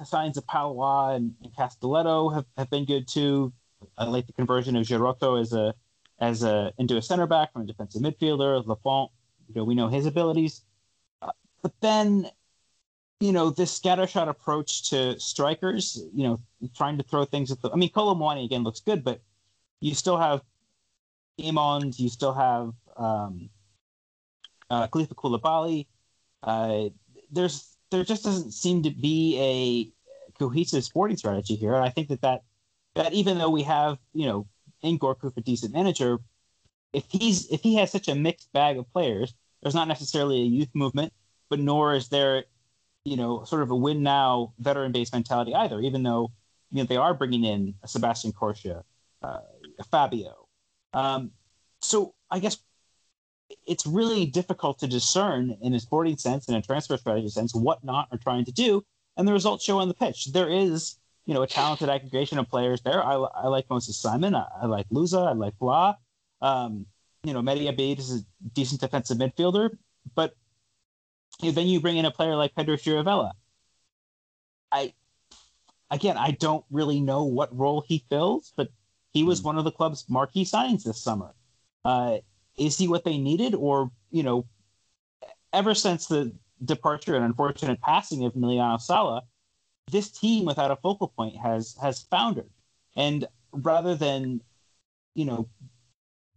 [0.05, 3.53] signs of Pallois and, and Castelletto have, have been good too.
[3.97, 5.75] I like the conversion of Girotto as a
[6.21, 8.65] as a into a center back from a defensive midfielder.
[8.67, 9.11] Lafont,
[9.49, 10.65] you know, we know his abilities,
[11.23, 11.31] uh,
[11.63, 12.29] but then,
[13.21, 16.41] you know, this scattershot approach to strikers, you know,
[16.77, 17.71] trying to throw things at the.
[17.71, 19.21] I mean, Kolo Muani again looks good, but
[19.81, 20.43] you still have
[21.39, 23.49] Emond, you still have um,
[24.71, 25.87] uh, Kalifa Coulibaly.
[26.43, 26.89] Uh,
[27.31, 31.75] there's there just doesn't seem to be a cohesive sporting strategy here.
[31.75, 32.43] And I think that that,
[32.95, 34.47] that even though we have, you know,
[34.83, 36.19] in Gourcuff a decent manager,
[36.93, 40.45] if he's if he has such a mixed bag of players, there's not necessarily a
[40.45, 41.13] youth movement,
[41.51, 42.45] but nor is there,
[43.05, 45.81] you know, sort of a win now veteran based mentality either.
[45.81, 46.33] Even though
[46.71, 48.85] you know they are bringing in Sebastian Corchia,
[49.23, 49.41] uh,
[49.91, 50.47] Fabio.
[50.95, 51.33] Um,
[51.83, 52.59] so I guess
[53.67, 57.83] it's really difficult to discern in a sporting sense and a transfer strategy sense what
[57.85, 58.85] Nantes are trying to do,
[59.17, 60.33] and the results show on the pitch.
[60.33, 63.03] There is, you know, a talented aggregation of players there.
[63.03, 64.35] I, I like Moses Simon.
[64.35, 65.29] I, I like Louza.
[65.29, 65.97] I like Blas.
[66.41, 66.87] Um,
[67.25, 69.77] you know, Mehdi Abeid is a decent defensive midfielder,
[70.15, 70.37] but
[71.41, 73.33] you know, then you bring in a player like Pedro Chirivella.
[74.71, 74.93] I,
[75.91, 78.69] again, I don't really know what role he fills, but
[79.13, 79.45] he was mm.
[79.45, 81.35] one of the club's marquee signings this summer.
[81.85, 82.19] Uh,
[82.59, 84.47] is he what they needed, or you know,
[85.53, 86.33] ever since the
[86.65, 89.23] departure and unfortunate passing of Emiliano Sala,
[89.91, 92.51] this team without a focal point has has foundered.
[92.97, 94.41] And rather than,
[95.15, 95.49] you know,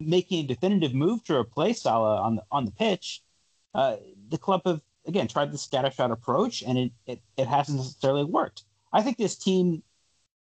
[0.00, 3.22] making a definitive move to replace Sala on the on the pitch,
[3.74, 3.96] uh,
[4.28, 8.64] the club have again tried the scattershot approach, and it, it it hasn't necessarily worked.
[8.92, 9.82] I think this team,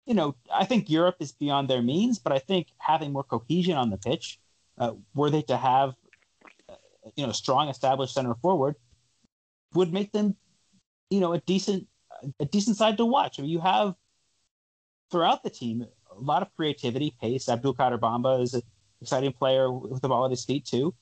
[0.06, 3.76] you know, I think Europe is beyond their means, but I think having more cohesion
[3.76, 4.40] on the pitch
[4.78, 5.94] uh, were they to have,
[7.16, 8.76] you know, strong established center forward,
[9.74, 10.36] would make them,
[11.10, 11.88] you know, a decent
[12.40, 13.40] a decent side to watch.
[13.40, 13.96] I mean, you have
[15.12, 17.46] throughout the team a lot of creativity, pace.
[17.46, 18.62] Abdulkader Bamba is an
[19.02, 20.94] exciting player with the ball at his feet too.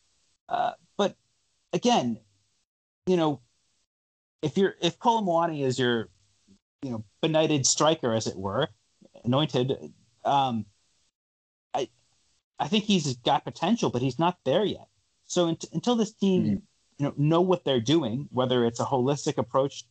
[0.49, 1.15] Uh, but
[1.71, 2.19] again,
[3.05, 3.41] you know,
[4.41, 6.09] if you're if Kolo Muani is your,
[6.81, 8.67] you know, benighted striker, as it were,
[9.23, 9.73] anointed,
[10.25, 10.65] um,
[12.59, 14.87] I think he's got potential, but he's not there yet.
[15.25, 16.55] So until this team, mm-hmm.
[16.97, 19.85] you know, know what they're doing, whether it's a holistic approach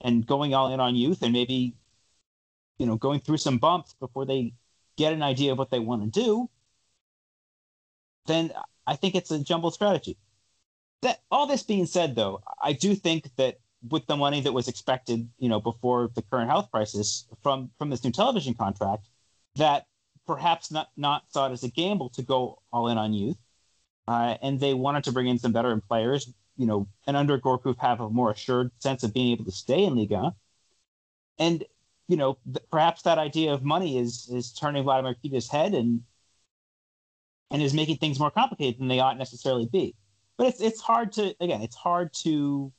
[0.00, 1.74] and going all in on youth, and maybe,
[2.78, 4.52] you know, going through some bumps before they
[4.96, 6.50] get an idea of what they want to do,
[8.26, 8.52] then
[8.86, 10.18] I think it's a jumbled strategy.
[11.02, 14.68] That all this being said, though, I do think that with the money that was
[14.68, 19.08] expected, you know, before the current health crisis from from this new television contract,
[19.56, 19.86] that
[20.26, 23.38] perhaps not not it as a gamble to go all in on youth,
[24.08, 26.32] uh, and they wanted to bring in some veteran players.
[26.56, 29.84] You know, and under Gourcuff have a more assured sense of being able to stay
[29.84, 30.34] in Liga,
[31.38, 31.64] and
[32.08, 36.02] you know th- perhaps that idea of money is is turning Waldemar Kita's head and
[37.50, 39.94] and is making things more complicated than they ought necessarily be.
[40.36, 42.72] But it's it's hard to again, it's hard to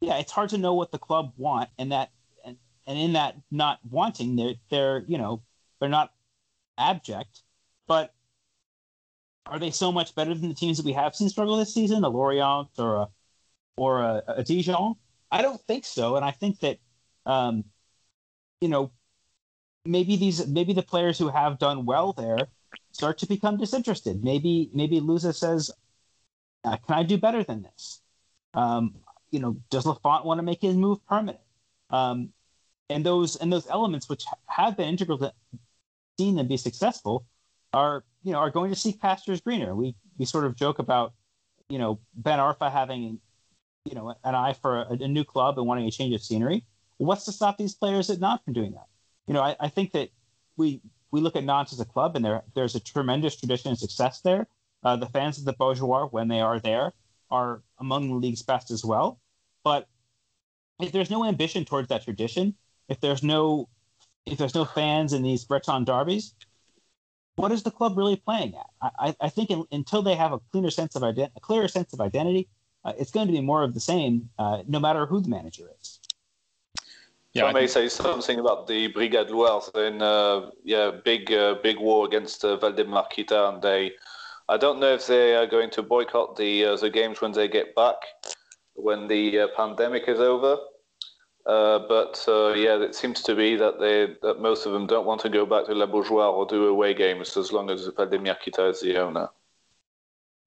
[0.00, 2.10] yeah, it's hard to know what the club want, and that
[2.44, 2.56] and,
[2.86, 5.42] and in that not wanting, they're they're you know
[5.84, 6.14] they're not
[6.78, 7.42] abject,
[7.86, 8.14] but
[9.44, 12.02] are they so much better than the teams that we have seen struggle this season,
[12.04, 13.08] a Lorient or a
[13.76, 14.94] or a, a Dijon?
[15.30, 16.78] I don't think so, and I think that
[17.26, 17.64] um,
[18.62, 18.92] you know
[19.84, 22.38] maybe these maybe the players who have done well there
[22.92, 24.24] start to become disinterested.
[24.24, 25.70] Maybe maybe Louza says,
[26.64, 28.00] uh, "Can I do better than this?"
[28.54, 28.94] Um,
[29.30, 31.40] you know, does Lafont want to make his move permanent?
[31.90, 32.32] Um,
[32.88, 35.32] and those and those elements which have been integral to
[36.18, 37.26] seeing them be successful
[37.72, 39.74] are you know are going to seek pastures greener.
[39.74, 41.12] We we sort of joke about
[41.68, 43.20] you know Ben Arfa having
[43.84, 46.64] you know an eye for a, a new club and wanting a change of scenery.
[46.98, 48.86] What's to stop these players at Nantes from doing that?
[49.26, 50.10] You know, I, I think that
[50.56, 53.78] we we look at Nantes as a club, and there there's a tremendous tradition of
[53.78, 54.46] success there.
[54.82, 56.92] Uh, the fans of the Beaujoire, when they are there,
[57.30, 59.18] are among the league's best as well.
[59.64, 59.88] But
[60.80, 62.54] if there's no ambition towards that tradition,
[62.88, 63.68] if there's no
[64.26, 66.34] if there's no fans in these Breton derbies,
[67.36, 68.92] what is the club really playing at?
[68.98, 71.92] I, I think in, until they have a cleaner sense of ident- a clearer sense
[71.92, 72.48] of identity,
[72.84, 75.68] uh, it's going to be more of the same, uh, no matter who the manager
[75.80, 76.00] is.
[77.32, 79.60] Yeah, I may say something about the Brigade Loire.
[79.74, 83.92] In uh, yeah, big uh, big war against uh, Waldemar Kita, and they.
[84.48, 87.48] I don't know if they are going to boycott the uh, the games when they
[87.48, 87.96] get back,
[88.74, 90.58] when the uh, pandemic is over.
[91.46, 95.04] Uh, but uh, yeah, it seems to be that they that most of them don't
[95.04, 98.36] want to go back to La Beaujoire or do away games as long as Waldemar
[98.42, 99.28] Kita is the owner.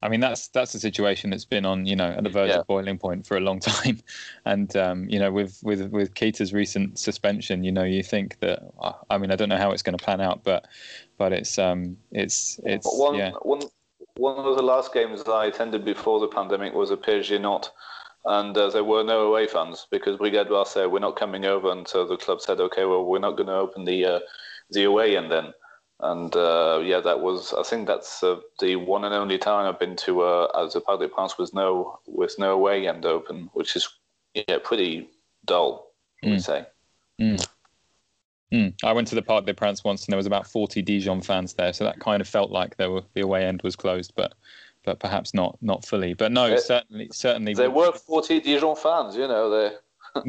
[0.02, 2.60] I mean, that's that's a situation that's been on, you know, at the verge yeah.
[2.60, 4.00] of boiling point for a long time,
[4.46, 8.64] and um, you know, with with with Kita's recent suspension, you know, you think that,
[9.10, 10.68] I mean, I don't know how it's going to pan out, but
[11.18, 13.32] but it's um it's it's one, yeah.
[13.42, 13.62] One
[14.18, 17.70] one of the last games that I attended before the pandemic was a PSG Nantes,
[18.28, 21.72] and uh, there were no away fans because Brigade Loire said we're not coming over,
[21.72, 24.20] and so the club said, okay, well, we're not going to open the uh,
[24.72, 25.54] the away end then
[26.00, 29.80] and uh, yeah, that was I think that's uh, the one and only time I've
[29.80, 33.50] been to uh, as a Parc des Princes with no with no away end open,
[33.54, 33.90] which is
[34.36, 35.10] yeah pretty
[35.46, 35.92] dull,
[36.24, 36.32] mm.
[36.32, 36.66] we say.
[37.20, 37.48] Mm.
[38.54, 38.74] Mm.
[38.84, 41.54] I went to the Parc des Princes once, and there was about forty Dijon fans
[41.54, 44.34] there, so that kind of felt like there were the away end was closed, but
[44.88, 46.14] but perhaps not not fully.
[46.14, 49.18] But no, it, certainly certainly there were forty Dijon fans.
[49.18, 49.76] You know, they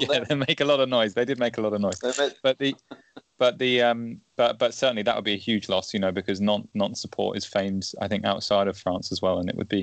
[0.00, 1.12] yeah, they make a lot of noise.
[1.12, 2.00] They did make a lot of noise.
[2.42, 2.74] But the
[3.38, 6.40] but the um, but but certainly that would be a huge loss, you know, because
[6.40, 9.68] non non support is famed, I think, outside of France as well, and it would
[9.68, 9.82] be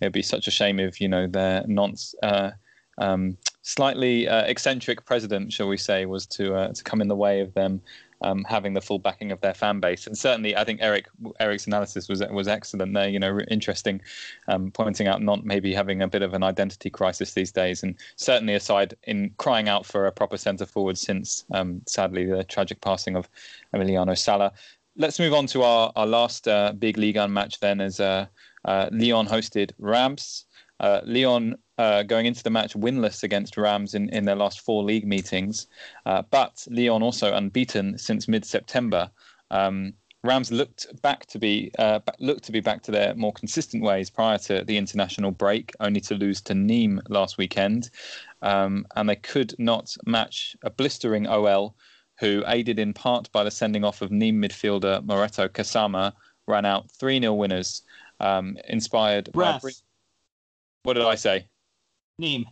[0.00, 2.50] it would be such a shame if you know their nonce uh,
[2.98, 7.16] um, slightly uh, eccentric president, shall we say, was to uh, to come in the
[7.16, 7.80] way of them
[8.22, 10.06] um, having the full backing of their fan base.
[10.06, 11.06] And certainly, I think Eric
[11.40, 13.08] Eric's analysis was was excellent there.
[13.08, 14.00] You know, interesting,
[14.48, 17.94] um, pointing out not maybe having a bit of an identity crisis these days, and
[18.16, 22.80] certainly aside in crying out for a proper centre forward since um, sadly the tragic
[22.80, 23.28] passing of
[23.74, 24.52] Emiliano Sala.
[24.96, 28.26] Let's move on to our our last uh, big league 1 match then, as uh,
[28.64, 30.46] uh, Lyon hosted Reims.
[30.80, 34.82] Uh, Lyon uh, going into the match winless against Rams in, in their last four
[34.82, 35.66] league meetings,
[36.06, 39.10] uh, but Leon also unbeaten since mid-September.
[39.50, 43.82] Um, Reims looked back to be uh, looked to be back to their more consistent
[43.82, 47.90] ways prior to the international break, only to lose to Nîmes last weekend,
[48.42, 51.76] um, and they could not match a blistering OL,
[52.18, 56.12] who, aided in part by the sending off of Nîmes midfielder Moreto Cassamá,
[56.46, 57.82] ran out three 0 winners,
[58.18, 59.30] um, inspired.
[59.78, 59.85] By,
[60.86, 61.46] what did I say?
[62.18, 62.46] Neem.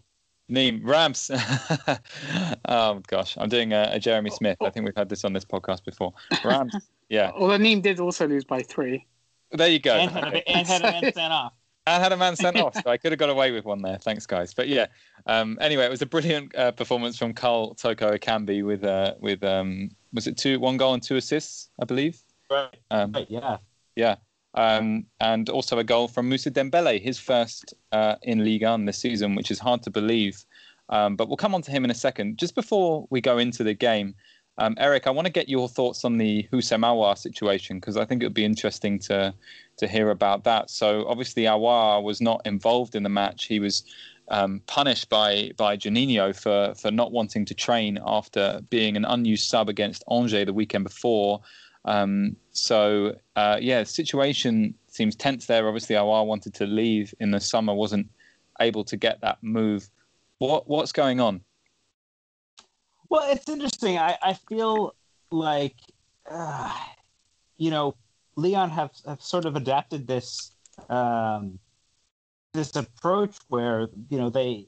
[0.49, 1.31] Neem Rams.
[2.69, 3.37] oh, gosh.
[3.39, 4.59] I'm doing a, a, Jeremy Smith.
[4.61, 6.13] I think we've had this on this podcast before.
[6.45, 6.75] Rams.
[7.11, 7.33] Yeah.
[7.37, 9.07] Although Neem did also lose by three.
[9.53, 9.95] There you go.
[9.95, 11.53] And had a, and had a man sent off.
[11.87, 13.99] I had a man sent off, so I could have got away with one there.
[13.99, 14.55] Thanks, guys.
[14.55, 14.87] But yeah,
[15.27, 19.45] um, anyway, it was a brilliant uh, performance from Karl Toko Ekambi with uh, with
[19.45, 22.23] um, was it two one goal and two assists, I believe.
[22.51, 22.75] Right.
[22.91, 23.27] Um, right.
[23.29, 23.59] Yeah.
[23.97, 24.17] Yeah.
[24.55, 28.99] Um, and also a goal from Moussa Dembele, his first uh, in Ligue 1 this
[28.99, 30.45] season, which is hard to believe.
[30.91, 32.39] Um, but we'll come on to him in a second.
[32.39, 34.15] Just before we go into the game,
[34.59, 38.05] um, Eric, I want to get your thoughts on the Houssem Aouar situation because I
[38.05, 39.35] think it would be interesting to
[39.79, 40.71] to hear about that.
[40.71, 43.47] So obviously Aouar was not involved in the match.
[43.47, 43.83] He was
[44.29, 49.49] um, punished by by Juninho for for not wanting to train after being an unused
[49.49, 51.41] sub against Angers the weekend before.
[51.85, 55.67] Um, so uh, yeah, situation seems tense there.
[55.67, 58.09] Obviously, Aouar wanted to leave in the summer, wasn't
[58.61, 59.89] able to get that move.
[60.39, 61.43] What what's going on?
[63.09, 63.99] Well, it's interesting.
[63.99, 64.95] I, I feel
[65.31, 65.77] like
[66.31, 66.75] uh,
[67.59, 67.95] you know
[68.37, 70.53] Leon have, have sort of adapted this
[70.89, 71.59] um,
[72.53, 74.67] this approach where you know they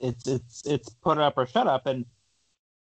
[0.00, 2.06] it's it's it's put up or shut up, and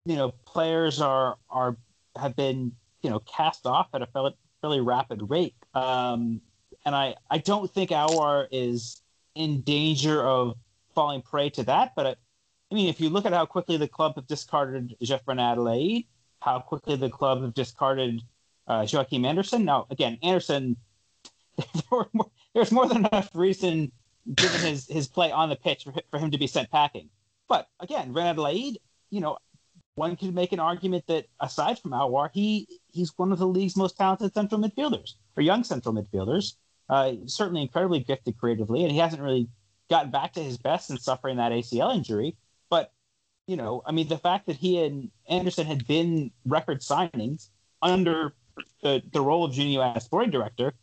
[0.04, 1.76] you know players are are
[2.16, 2.72] have been
[3.02, 5.54] you know cast off at a fairly, fairly rapid rate.
[5.74, 6.40] Um,
[6.84, 9.02] and I, I don't think Aouar is
[9.34, 10.56] in danger of
[10.94, 11.92] falling prey to that.
[11.94, 12.16] But I,
[12.70, 16.06] I mean, if you look at how quickly the club have discarded Jeff Reine-Adélaïde,
[16.40, 18.22] how quickly the club have discarded
[18.66, 19.64] uh, Joachim Andersen.
[19.64, 20.76] Now, again, Andersen,
[22.54, 23.90] there's more than enough reason,
[24.34, 27.08] given his, his play on the pitch, for, for him to be sent packing.
[27.48, 28.76] But again, René Adélaïde,
[29.10, 29.38] you know,
[29.98, 33.76] one could make an argument that aside from Aouar, he he's one of the league's
[33.76, 36.54] most talented central midfielders or young central midfielders.
[36.88, 39.46] Uh, certainly incredibly gifted creatively, and he hasn't really
[39.90, 42.36] gotten back to his best since suffering that ACL injury.
[42.70, 42.92] But
[43.46, 47.48] you know, I mean, the fact that he and Andersen had been record signings
[47.82, 48.34] under
[48.82, 50.74] the, the role of Juninho as sporting director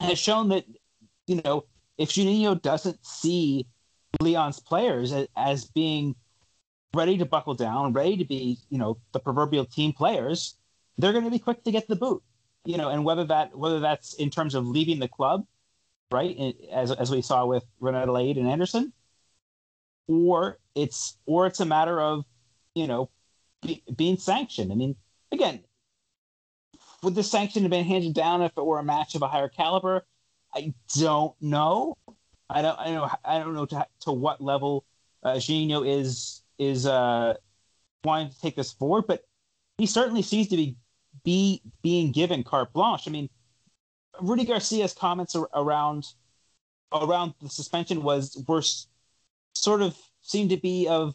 [0.00, 0.64] has shown that,
[1.26, 1.64] you know,
[1.98, 3.66] if Juninho doesn't see
[4.20, 6.14] Leon's players as, as being
[6.94, 10.56] ready to buckle down, ready to be, you know, the proverbial team players,
[10.98, 12.22] they're going to be quick to get the boot.
[12.64, 15.44] You know, and whether that whether that's in terms of leaving the club,
[16.12, 18.92] right, as as we saw with Reine-Adélaïde and Andersen,
[20.06, 22.24] or it's or it's a matter of,
[22.76, 23.10] you know,
[23.62, 24.70] be, being sanctioned.
[24.70, 24.94] I mean,
[25.32, 25.64] again,
[27.02, 29.48] would the sanction have been handed down if it were a match of a higher
[29.48, 30.06] caliber?
[30.54, 31.96] I don't know.
[32.48, 32.78] I don't.
[32.78, 33.10] I don't know.
[33.24, 34.84] I don't know to, to what level
[35.24, 37.34] uh, Gino is is uh,
[38.04, 39.24] wanting to take this forward, but
[39.78, 40.76] he certainly seems to be
[41.24, 43.06] be being given carte blanche.
[43.06, 43.28] I mean,
[44.20, 46.06] Rudy Garcia's comments ar- around
[46.92, 48.62] around the suspension was were
[49.54, 51.14] sort of seemed to be of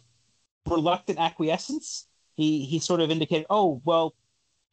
[0.68, 2.08] reluctant acquiescence.
[2.36, 4.14] He he sort of indicated, oh well,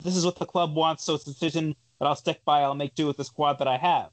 [0.03, 2.63] this is what the club wants, so it's a decision that I'll stick by.
[2.63, 4.11] I'll make do with the squad that I have.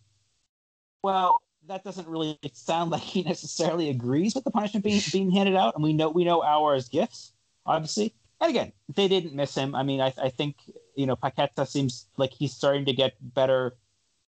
[1.03, 5.55] Well, that doesn't really sound like he necessarily agrees with the punishment being being handed
[5.55, 7.34] out, and we know we know Aouar's gifts,
[7.66, 8.14] obviously.
[8.39, 9.76] And again, they didn't miss him.
[9.76, 10.57] I mean, I, I think
[10.95, 13.76] you know Paqueta seems like he's starting to get better,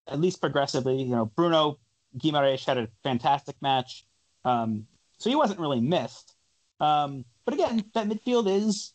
[0.08, 1.02] at least progressively.
[1.02, 1.80] You know, Bruno
[2.18, 4.06] Guimaraes had a fantastic match,
[4.46, 4.86] um,
[5.18, 6.36] so he wasn't really missed.
[6.80, 8.94] Um, but again, that midfield is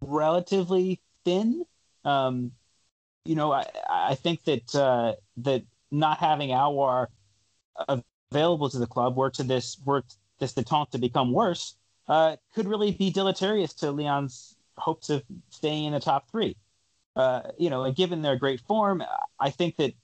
[0.00, 1.64] relatively thin.
[2.04, 2.52] Um,
[3.24, 7.06] you know, I, I think that uh, that not having Aouar
[8.30, 10.04] available to the club, were to this were
[10.38, 11.76] this detente to become worse,
[12.08, 16.56] uh, could really be deleterious to Leon's hopes of staying in the top three.
[17.14, 19.02] Uh, you know, and given their great form,
[19.40, 19.94] I think that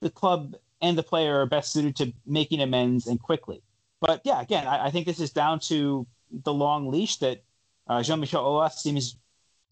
[0.00, 3.62] the club and the player are best suited to making amends and quickly.
[4.00, 7.42] But yeah, again, I, I think this is down to the long leash that
[7.88, 9.16] uh, Jean-Michel Aulas seems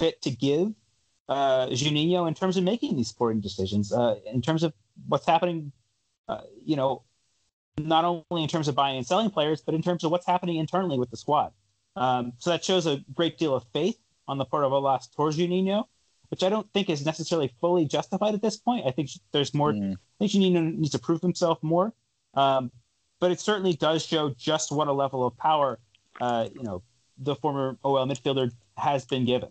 [0.00, 0.74] fit to give
[1.28, 4.72] uh, Juninho in terms of making these sporting decisions, uh, in terms of
[5.08, 5.72] what's happening,
[6.28, 7.02] uh, you know,
[7.78, 10.56] not only in terms of buying and selling players, but in terms of what's happening
[10.56, 11.52] internally with the squad.
[11.94, 15.38] Um, so that shows a great deal of faith on the part of Aulas towards
[15.38, 15.84] Juninho,
[16.30, 18.86] which I don't think is necessarily fully justified at this point.
[18.86, 19.72] I think there's more.
[19.72, 19.94] Mm.
[19.94, 21.92] I think Juninho needs to prove himself more.
[22.34, 22.70] Um,
[23.20, 25.78] but it certainly does show just what a level of power,
[26.20, 26.82] uh, you know,
[27.18, 29.48] the former OL midfielder has been given.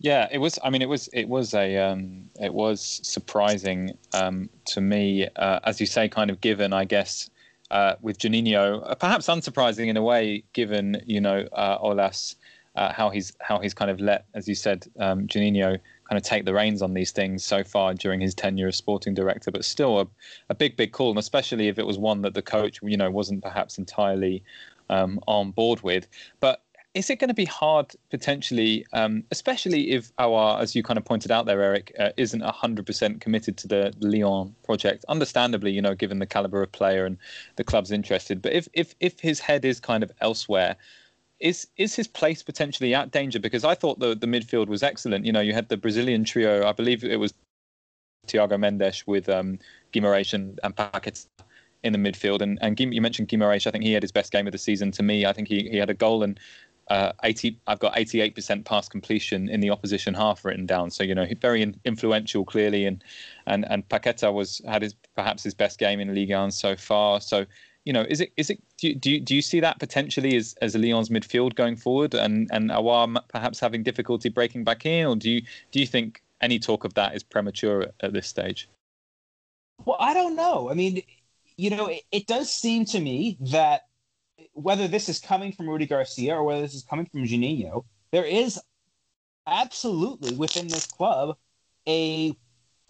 [0.00, 0.58] Yeah, it was.
[0.62, 1.08] I mean, it was.
[1.12, 1.76] It was a.
[1.76, 6.84] Um, it was surprising um, to me, uh, as you say, kind of given, I
[6.84, 7.28] guess,
[7.72, 12.36] uh, with Juninho, uh, perhaps unsurprising in a way, given you know uh, Aulas,
[12.76, 15.78] uh, how he's how he's kind of let, as you said, um, Juninho
[16.08, 19.14] kind of take the reins on these things so far during his tenure as sporting
[19.14, 19.50] director.
[19.50, 20.06] But still, a,
[20.48, 23.10] a big, big call, and especially if it was one that the coach, you know,
[23.10, 24.44] wasn't perhaps entirely
[24.90, 26.06] um, on board with.
[26.38, 26.62] But
[26.98, 31.04] is it going to be hard potentially, um, especially if Aouar, as you kind of
[31.04, 35.04] pointed out there, Eric, uh, isn't 100% committed to the Lyon project?
[35.08, 37.16] Understandably, you know, given the caliber of player and
[37.54, 38.42] the club's interested.
[38.42, 40.74] But if if if his head is kind of elsewhere,
[41.38, 43.38] is is his place potentially at danger?
[43.38, 45.24] Because I thought the the midfield was excellent.
[45.24, 46.66] You know, you had the Brazilian trio.
[46.66, 47.32] I believe it was
[48.26, 49.60] Thiago Mendes with um,
[49.92, 51.26] Guimaraes and, and Paqueta
[51.84, 52.40] in the midfield.
[52.42, 53.66] And and you mentioned Guimaraes.
[53.66, 54.90] I think he had his best game of the season.
[54.92, 56.38] To me, I think he, he had a goal and
[56.90, 57.58] uh, 80.
[57.66, 60.90] I've got 88% pass completion in the opposition half written down.
[60.90, 62.86] So you know, very in, influential clearly.
[62.86, 63.02] And
[63.46, 67.20] and and Paqueta was had his perhaps his best game in Ligue 1 so far.
[67.20, 67.46] So
[67.84, 70.74] you know, is it is it do you, do you, see that potentially as as
[70.74, 75.30] Lyon's midfield going forward, and and Aouar perhaps having difficulty breaking back in, or do
[75.30, 78.68] you do you think any talk of that is premature at, at this stage?
[79.84, 80.70] Well, I don't know.
[80.70, 81.02] I mean,
[81.56, 83.87] you know, it, it does seem to me that
[84.58, 88.24] whether this is coming from Rudy Garcia or whether this is coming from Juninho, there
[88.24, 88.60] is
[89.46, 91.36] absolutely within this club
[91.86, 92.36] a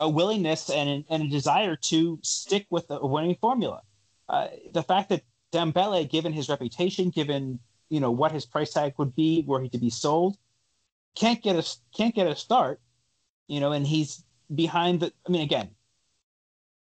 [0.00, 3.82] a willingness and, and a desire to stick with a winning formula.
[4.28, 7.58] Uh, the fact that Dembele, given his reputation, given
[7.90, 10.38] you know what his price tag would be, were he to be sold,
[11.14, 12.80] can't get a can't get a start,
[13.46, 15.12] you know, and he's behind the.
[15.26, 15.70] I mean, again,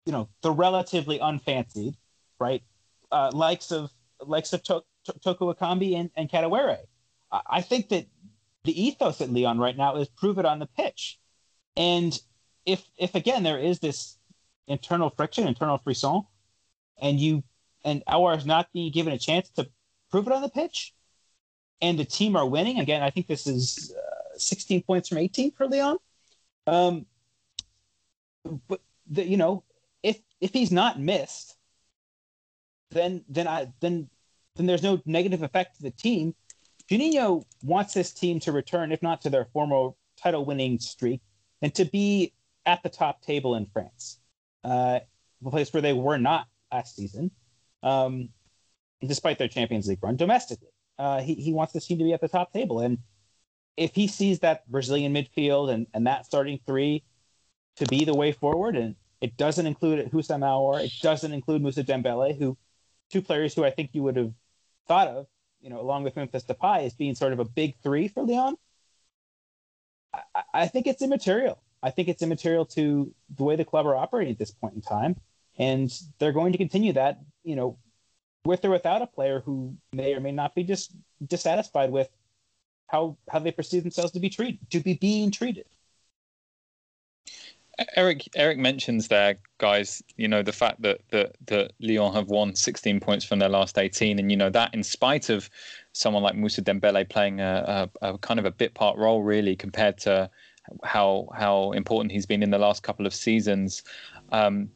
[0.05, 1.95] you know, the relatively unfancied,
[2.39, 2.63] right,
[3.11, 3.91] uh, likes of
[4.27, 6.79] likes of to- to- Toko Ekambi and, and Kadewere.
[7.31, 8.05] I-, I think that
[8.63, 11.19] the ethos at Leon right now is prove it on the pitch.
[11.75, 12.17] And
[12.65, 14.17] if if again there is this
[14.67, 16.23] internal friction, internal frisson,
[17.01, 17.43] and you
[17.83, 19.69] and Aouar is not being given a chance to
[20.09, 20.93] prove it on the pitch,
[21.81, 22.79] and the team are winning.
[22.79, 25.97] Again, I think this is uh, 16 points from 18 for Leon.
[26.65, 27.05] Um,
[28.67, 29.63] but the, you know,
[30.01, 31.57] if if he's not missed,
[32.91, 34.09] then then I then
[34.55, 36.35] then there's no negative effect to the team.
[36.89, 39.91] Juninho wants this team to return, if not to their former
[40.21, 41.21] title-winning streak,
[41.61, 42.33] and to be
[42.65, 44.19] at the top table in France,
[44.63, 44.99] uh,
[45.45, 47.31] a place where they were not last season,
[47.81, 48.29] um,
[49.05, 50.69] despite their Champions League run domestically.
[50.99, 52.79] Uh, he, he wants this team to be at the top table.
[52.79, 52.99] And
[53.75, 57.03] if he sees that Brazilian midfield and, and that starting three
[57.77, 61.83] to be the way forward, and it doesn't include Houssem Aouar, it doesn't include Moussa
[61.83, 62.57] Dembele, who
[63.09, 64.33] two players who I think you would have
[64.87, 65.27] thought of,
[65.61, 68.55] you know, along with Memphis Depay as being sort of a big three for Lyon.
[70.13, 71.59] I, I think it's immaterial.
[71.81, 74.81] I think it's immaterial to the way the club are operating at this point in
[74.81, 75.17] time,
[75.57, 77.77] and they're going to continue that, you know,
[78.45, 80.91] with or without a player who may or may not be just
[81.25, 82.09] dissatisfied with
[82.87, 85.65] how how they perceive themselves to be treated, to be being treated.
[87.95, 90.03] Eric Eric mentions there, guys.
[90.17, 93.77] You know the fact that that that Lyon have won 16 points from their last
[93.77, 95.49] 18, and you know that in spite of
[95.93, 99.55] someone like Moussa Dembele playing a, a, a kind of a bit part role, really,
[99.55, 100.29] compared to
[100.83, 103.83] how how important he's been in the last couple of seasons.
[104.31, 104.69] Um,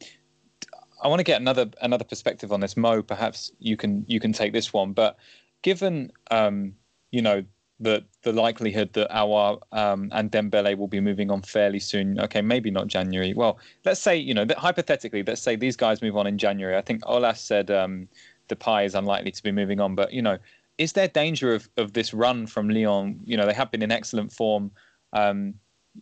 [1.02, 2.76] I want to get another another perspective on this.
[2.76, 4.92] Mo, perhaps you can you can take this one.
[4.92, 5.16] But
[5.62, 6.74] given um,
[7.10, 7.44] you know
[7.80, 12.18] the the likelihood that Aouar um, and Dembele will be moving on fairly soon.
[12.20, 13.34] Okay, maybe not January.
[13.34, 16.76] Well, let's say you know that hypothetically, let's say these guys move on in January.
[16.76, 18.08] I think Aulas said um,
[18.48, 20.38] Depay is unlikely to be moving on, but you know,
[20.78, 23.20] is there danger of of this run from Lyon?
[23.24, 24.70] You know, they have been in excellent form.
[25.12, 25.54] Um,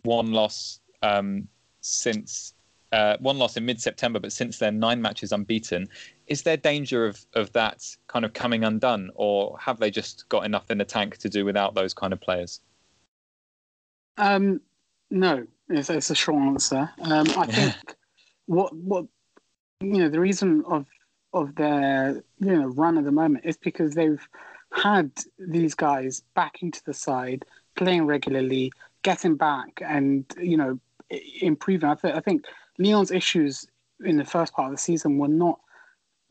[0.03, 1.47] one loss um,
[1.81, 2.53] since
[2.91, 5.87] uh, one loss in mid-September, but since then nine matches unbeaten.
[6.27, 10.45] Is there danger of of that kind of coming undone, or have they just got
[10.45, 12.61] enough in the tank to do without those kind of players?
[14.17, 14.61] Um,
[15.11, 16.89] no, it's, it's a short answer.
[17.01, 17.75] Um, I think
[18.45, 19.05] what what
[19.81, 20.85] you know the reason of
[21.33, 24.25] of their you know run at the moment is because they've
[24.71, 28.71] had these guys back into the side, playing regularly,
[29.03, 30.79] getting back, and you know
[31.41, 31.89] improving.
[31.89, 32.45] I, th- I think
[32.77, 33.65] Lyon's issues
[34.03, 35.59] in the first part of the season were not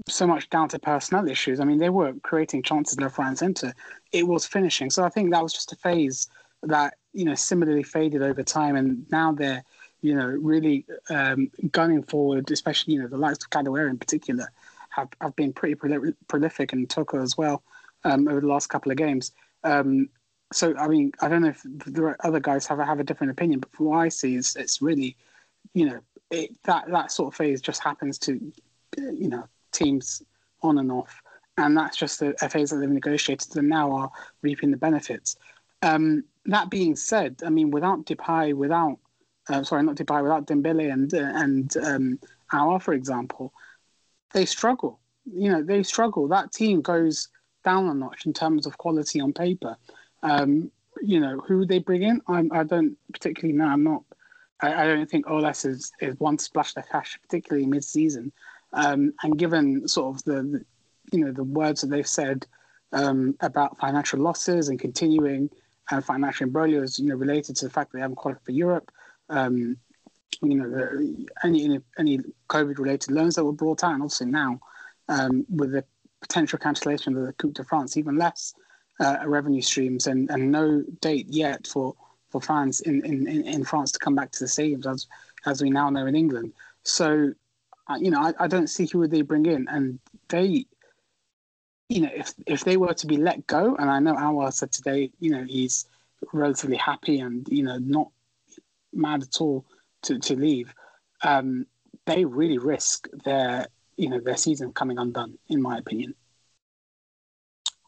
[0.08, 1.60] so much down to personnel issues.
[1.60, 3.74] I mean, they were creating chances left, right, and centre.
[4.12, 4.90] It was finishing.
[4.90, 6.28] So I think that was just a phase
[6.62, 9.64] that you know similarly faded over time, and now they're
[10.02, 12.50] you know really um, gunning forward.
[12.50, 14.50] Especially you know the likes of Kadewere in particular
[14.90, 15.74] have, have been pretty
[16.28, 17.62] prolific, and Toko as well
[18.04, 19.32] um, over the last couple of games.
[19.64, 20.08] Um,
[20.52, 23.60] so I mean, I don't know if the other guys have have a different opinion,
[23.60, 25.16] but from what I see, it's, it's really
[25.74, 28.40] you know it, that that sort of phase just happens to,
[28.96, 30.22] you know, teams
[30.62, 31.20] on and off,
[31.58, 34.10] and that's just a, a phase that they've negotiated and now are
[34.42, 35.36] reaping the benefits.
[35.82, 38.98] Um, that being said, I mean, without Depay, without
[39.48, 42.18] uh, sorry, not Depay, without Dembele and uh, and um,
[42.52, 43.52] Aouar, for example,
[44.32, 45.00] they struggle.
[45.24, 46.28] You know, they struggle.
[46.28, 47.28] That team goes
[47.64, 49.76] down a notch in terms of quality on paper.
[50.22, 50.70] Um,
[51.02, 53.66] you know, who they bring in, I'm, I do not particularly know.
[53.66, 54.02] I'm not
[54.60, 58.32] I, I don't think Aulas is, is one to splash the cash, particularly mid-season.
[58.72, 60.64] Um, and given sort of the, the,
[61.12, 62.46] you know, the words that they've said
[62.92, 65.50] um, about financial losses and continuing
[65.90, 68.90] uh, financial imbroglios, you know, related to the fact that they haven't qualified for Europe,
[69.28, 69.76] um,
[70.42, 74.58] you know, the, any any COVID-related loans that were brought out, and also now
[75.08, 75.84] um, with the
[76.20, 78.54] potential cancellation of the Coupe de France, even less
[79.00, 81.94] uh, revenue streams, and, and no date yet for
[82.30, 85.06] for fans in, in, in France to come back to the stadiums as
[85.46, 86.52] as we now know in England.
[86.82, 87.32] So,
[87.98, 89.98] you know, I, I don't see who would they bring in, and
[90.28, 90.66] they,
[91.88, 94.72] you know, if if they were to be let go, and I know Aouar said
[94.72, 95.86] today, you know, he's
[96.32, 98.08] relatively happy and you know not
[98.92, 99.64] mad at all
[100.02, 100.74] to to leave.
[101.22, 101.66] Um,
[102.06, 103.66] they really risk their
[103.96, 106.14] you know their season coming undone, in my opinion.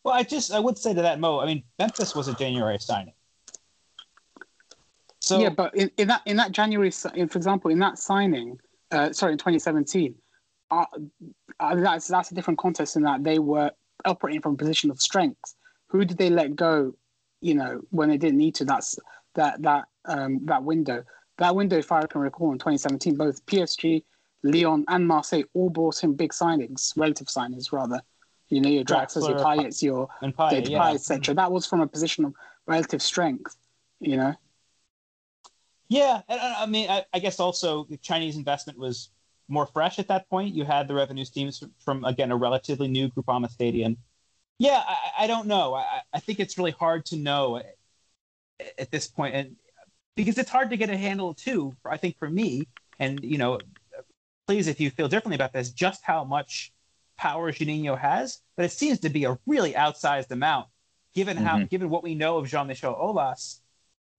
[0.05, 1.41] Well, I just I would say to that Mo.
[1.41, 3.15] I mean, Memphis was a January signing.
[5.29, 8.59] So yeah, but in, in that in that January, in, for example, in that signing,
[8.91, 10.15] uh, sorry, in 2017,
[10.71, 10.87] uh,
[11.61, 13.71] uh, that's that's a different context in that they were
[14.07, 15.55] operating from a position of strength.
[15.89, 16.95] Who did they let go?
[17.43, 18.65] You know, when they didn't need to.
[18.65, 18.99] That's
[19.35, 21.05] that that um, that window.
[21.37, 24.03] That window, if I can recall, in 2017, both PSG,
[24.43, 28.01] Lyon, and Marseille all brought in big signings, relative signings rather.
[28.49, 30.93] You know, your Draxlers, your Payets, your Payet, yeah.
[30.93, 31.35] etc.
[31.35, 32.33] That was from a position of
[32.67, 33.57] relative strength.
[34.01, 34.35] You know.
[35.89, 39.09] Yeah, and I mean, I, I, guess also the Chinese investment was
[39.49, 40.55] more fresh at that point.
[40.55, 43.97] You had the revenue streams from again a relatively new Groupama Stadium.
[44.59, 45.75] Yeah, I, I don't know.
[45.75, 47.77] I, I think it's really hard to know at,
[48.79, 49.57] at this point, and
[50.15, 51.75] because it's hard to get a handle too.
[51.87, 52.69] I think for me,
[52.99, 53.59] and you know,
[54.47, 56.73] please, if you feel differently about this, just how much
[57.17, 60.69] power Juninho has, but it seems to be a really outsized amount,
[61.15, 61.67] given how mm-hmm.
[61.67, 63.61] given what we know of Jean-Michel Aulas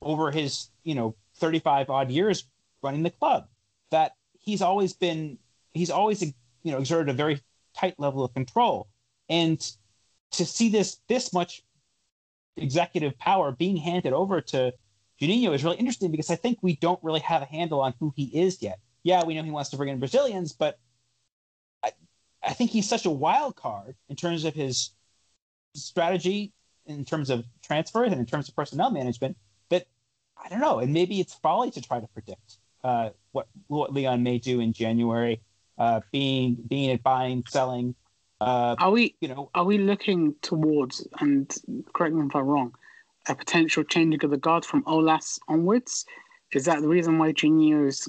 [0.01, 2.45] over his you know 35 odd years
[2.81, 3.47] running the club.
[3.91, 5.37] That he's always been
[5.73, 7.41] he's always you know exerted a very
[7.75, 8.87] tight level of control,
[9.29, 9.59] and
[10.31, 11.63] to see this this much
[12.57, 14.73] executive power being handed over to
[15.21, 18.13] Juninho is really interesting because I think we don't really have a handle on who
[18.15, 18.79] he is yet.
[19.03, 20.77] Yeah, we know he wants to bring in Brazilians, but
[21.83, 21.91] I,
[22.43, 24.91] I think he's such a wild card in terms of his
[25.75, 26.53] strategy,
[26.85, 29.37] in terms of transfers, and in terms of personnel management
[30.43, 30.79] I don't know.
[30.79, 34.73] And maybe it's folly to try to predict uh, what what Lyon may do in
[34.73, 35.41] January,
[35.77, 37.95] uh, being being at buying, selling,
[38.41, 41.05] uh, are we, you know, are we looking towards?
[41.19, 41.53] And
[41.93, 42.73] correct me if I'm wrong.
[43.27, 46.05] A potential changing of the guard from Aulas onwards.
[46.53, 48.07] Is that the reason why Juninho is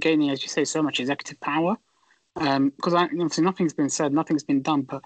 [0.00, 1.76] gaining, as you say, so much executive power?
[2.34, 5.02] Because um, obviously nothing's been said, nothing's been done, but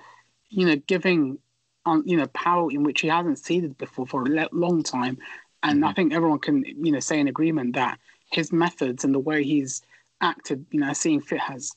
[0.48, 1.38] you know, giving
[1.84, 5.18] on you know power in which he hasn't ceded before for a long time,
[5.66, 5.84] and mm-hmm.
[5.84, 7.98] I think everyone can you know say in agreement that
[8.30, 9.82] his methods and the way he's
[10.20, 11.72] acted, you know, seeing fit has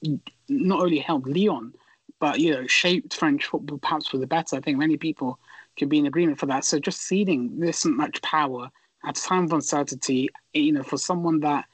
[0.48, 1.74] not only helped Leon,
[2.20, 4.56] but you know, shaped French football perhaps for the better.
[4.56, 5.40] I think many people
[5.78, 6.66] can be in agreement for that.
[6.66, 8.70] So just ceding this much power
[9.06, 11.66] at a time of uncertainty, you know, for someone that,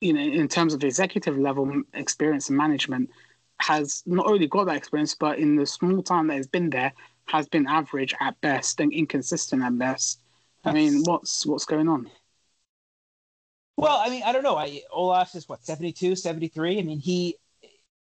[0.00, 3.10] you know, in terms of executive level experience and management,
[3.60, 6.92] has not only got that experience, but in the small time that has been there,
[7.26, 10.20] has been average at best and inconsistent at best.
[10.68, 12.10] I mean, what's what's going on?
[13.76, 14.56] Well, I mean, I don't know.
[14.56, 16.80] I, Aulas is what 72, 73.
[16.80, 17.36] I mean, he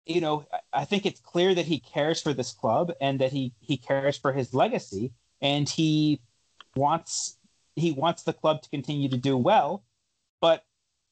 [0.06, 3.52] you know, I think it's clear that he cares for this club and that he
[3.60, 5.12] he cares for his legacy,
[5.42, 6.20] and he
[6.76, 7.36] wants
[7.74, 9.84] he wants the club to continue to do well.
[10.40, 10.64] But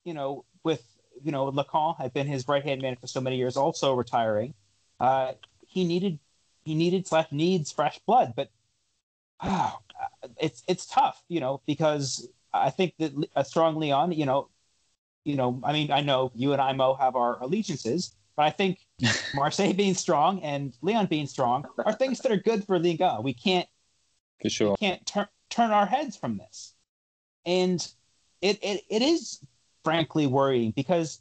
[0.04, 0.82] you know, with
[1.22, 4.54] you know, Lacombe had been his right hand man for so many years, also retiring.
[5.00, 5.32] Uh,
[5.66, 6.20] he needed
[6.64, 8.50] he needed slash needs fresh blood, but
[9.44, 9.78] oh,
[10.40, 14.48] it's it's tough, you know, because I think that a uh, strong Lyon, you know,
[15.24, 18.50] you know, I mean, I know you and I Mo have our allegiances, but I
[18.50, 18.78] think
[19.34, 23.18] Marseille being strong and Lyon being strong are things that are good for Liga.
[23.22, 23.68] We can't
[24.42, 26.74] for sure we can't turn turn our heads from this.
[27.46, 27.86] And
[28.40, 29.40] it, it it is
[29.84, 31.20] frankly worrying because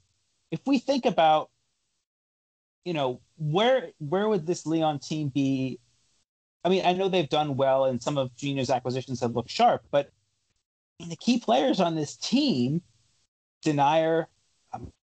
[0.51, 1.49] if we think about
[2.85, 5.79] you know where where would this Lyon team be
[6.63, 9.83] I mean, I know they've done well and some of Juninho's acquisitions have looked sharp,
[9.91, 10.11] but
[10.99, 12.81] the key players on this team,
[13.65, 14.27] Denayer,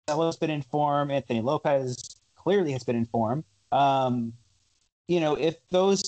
[0.08, 1.12] Marcelo's been in form.
[1.12, 3.44] Anthony Lopes clearly has been in form.
[3.72, 4.34] Um,
[5.08, 6.04] you know, if those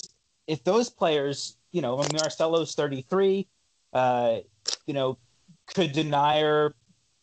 [0.46, 3.46] if those players, you know, Marcelo's 33,
[3.92, 4.38] uh,
[4.86, 5.18] you know,
[5.66, 6.72] could Denayer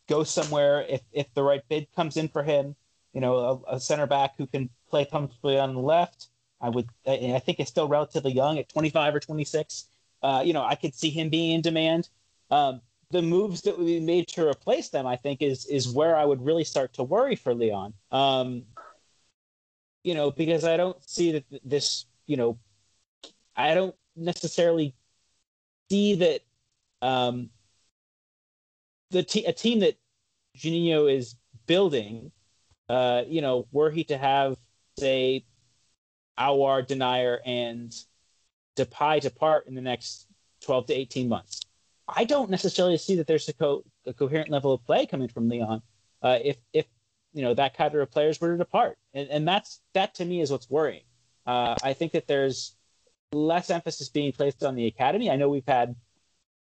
[0.08, 2.76] go somewhere if if the right bid comes in for him?
[3.14, 6.28] You know, a, a center back who can play comfortably on the left.
[6.62, 6.90] I would.
[7.08, 9.88] I think is still relatively young at 25 or 26.
[10.22, 12.10] Uh, you know, I could see him being in demand.
[12.52, 12.82] Um,
[13.12, 16.46] the moves that we made to replace them, I think, is is where I would
[16.46, 17.94] really start to worry for Leon.
[18.12, 18.64] Um,
[20.04, 22.58] you know, because I don't see that this, you know,
[23.56, 24.96] I don't necessarily
[25.90, 26.42] see that
[27.02, 27.50] um,
[29.12, 29.98] the te- a team that
[30.58, 31.36] Juninho is
[31.66, 32.32] building,
[32.90, 34.58] uh, you know, were he to have
[34.98, 35.46] say
[36.40, 37.94] Aouar, Denayer, and
[38.76, 40.28] Depay depart in the next
[40.62, 41.62] 12 to 18 months.
[42.08, 45.50] I don't necessarily see that there's a, co- a coherent level of play coming from
[45.50, 45.82] Lyon.
[46.22, 46.86] Uh, if if
[47.34, 50.42] you know that cadre of players were to depart, and, and that's that to me
[50.42, 51.04] is what's worrying.
[51.46, 52.76] Uh, I think that there's
[53.32, 55.30] less emphasis being placed on the academy.
[55.30, 55.96] I know we've had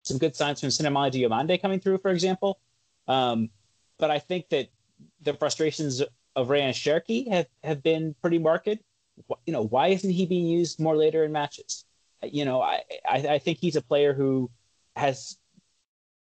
[0.03, 2.59] some good signs from Souleymane Diomande coming through, for example,
[3.07, 3.49] um,
[3.97, 4.69] but I think that
[5.21, 6.01] the frustrations
[6.35, 8.77] of Rayan Cherki have, have been pretty marked.
[9.45, 11.85] You know, why isn't he being used more later in matches?
[12.23, 14.49] You know, I, I, I think he's a player who
[14.95, 15.37] has,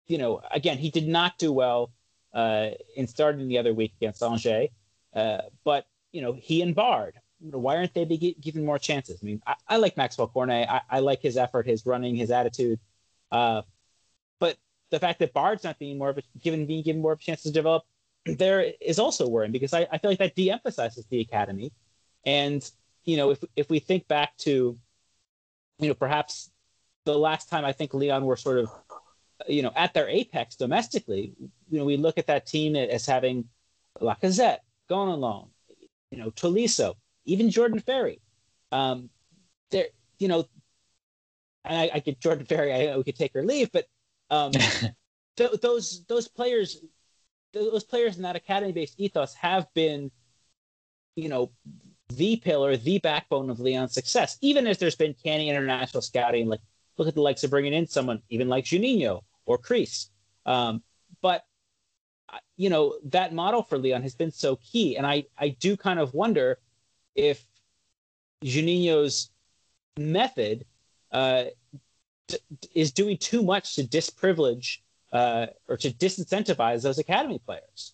[0.07, 1.91] you know, again, he did not do well
[2.33, 4.69] uh, in starting the other week against Angers,
[5.13, 7.15] uh, but you know, he and Bard.
[7.39, 9.19] Why aren't they be given more chances?
[9.21, 10.69] I mean, I, I like Maxwell Cornet.
[10.69, 12.79] I, I, like his effort, his running, his attitude.
[13.31, 13.63] Uh,
[14.39, 14.57] but
[14.91, 17.23] the fact that Bard's not being more of a, given being given more of a
[17.23, 17.83] chance to develop
[18.25, 21.71] there is also worrying because I, I feel like that de-emphasizes the academy.
[22.25, 22.69] And
[23.03, 24.77] you know, if if we think back to,
[25.79, 26.51] you know, perhaps
[27.05, 28.69] the last time I think Leon were sort of,
[29.47, 31.33] you know, at their apex domestically,
[31.69, 33.45] you know, we look at that team as having
[33.99, 34.59] Lacazette,
[34.89, 35.47] alone,
[36.11, 36.95] you know, Tolisso,
[37.25, 38.19] even Jordan Ferri.
[38.71, 39.09] Um,
[39.71, 39.87] there,
[40.19, 40.45] you know,
[41.63, 42.73] I, I get Jordan Ferri.
[42.73, 43.85] I we could take or leave, but
[44.29, 44.51] um,
[45.37, 46.83] th- those those players,
[47.53, 50.11] those players in that academy-based ethos have been,
[51.15, 51.51] you know,
[52.15, 54.37] the pillar, the backbone of Leon's success.
[54.41, 56.61] Even as there's been canny international scouting, like
[56.97, 60.09] look at the likes of bringing in someone even like Juninho or Cris.
[60.45, 60.83] Um,
[61.21, 61.45] but
[62.57, 65.99] you know that model for Leon has been so key, and I I do kind
[65.99, 66.59] of wonder
[67.15, 67.45] if
[68.43, 69.29] Juninho's
[69.97, 70.65] method
[71.11, 71.45] uh,
[72.27, 72.37] d-
[72.73, 74.79] is doing too much to disprivilege
[75.11, 77.93] uh, or to disincentivize those academy players.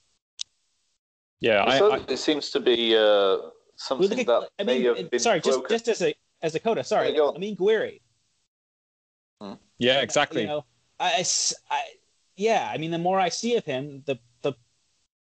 [1.39, 4.80] Yeah, I, I, it seems to be uh, We something look at- that I may
[4.84, 5.69] mean, have been sorry, just broken.
[5.75, 7.32] just as a as a coda, sorry, Yeah.
[7.34, 8.01] I mean Gouiri.
[9.41, 9.53] Hmm.
[9.80, 10.41] yeah, exactly.
[10.41, 10.65] You know,
[10.99, 11.93] I, I s- I-
[12.36, 14.53] yeah, I mean, the more I see of him, the the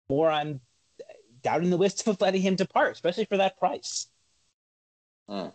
[0.08, 0.60] more I'm
[1.42, 4.08] doubting the wisdom of letting him depart, especially for that price.
[5.28, 5.48] Hmm.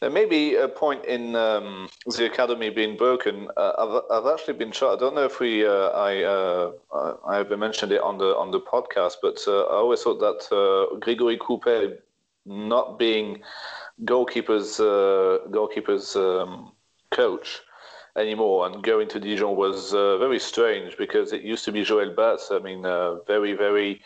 [0.00, 3.48] There may be a point in um, the academy being broken.
[3.56, 4.96] Uh, I've, I've actually been trying.
[4.96, 6.72] I don't know if we uh, I uh,
[7.26, 10.96] I mentioned it on the on the podcast, but uh, I always thought that uh,
[11.00, 11.98] Grégory Coupé
[12.46, 13.42] not being
[14.04, 16.70] goalkeepers uh, goalkeepers um,
[17.10, 17.60] coach
[18.16, 22.52] anymore and going to Dijon was very strange because it used to be Joël Bats.
[22.52, 22.82] I mean,
[23.26, 24.00] very very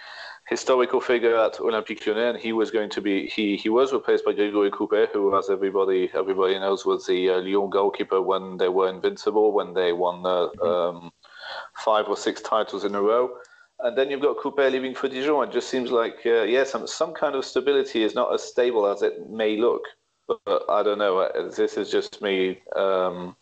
[0.48, 4.24] historical figure at Olympique Lyonnais, and he was going to be he he was replaced
[4.24, 8.68] by Grégory Coupé, who, as everybody everybody knows, was the uh, Lyon goalkeeper when they
[8.68, 11.12] were invincible, when they won uh, um,
[11.74, 13.30] five or six titles in a row.
[13.80, 15.48] And then you've got Coupé leaving for Dijon.
[15.48, 18.86] It just seems like uh, yeah, some some kind of stability is not as stable
[18.86, 19.82] as it may look.
[20.28, 21.18] But, but I don't know.
[21.18, 22.62] Uh, This is just me.
[22.76, 23.36] Um,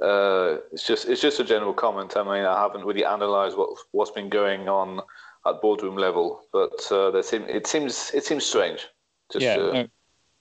[0.00, 2.16] uh, it's just it's just a general comment.
[2.16, 5.00] I mean, I haven't really analysed what what's been going on
[5.46, 8.86] at boardroom level, but uh, there seem, it seems it seems strange.
[9.32, 9.86] Just, yeah, uh, no,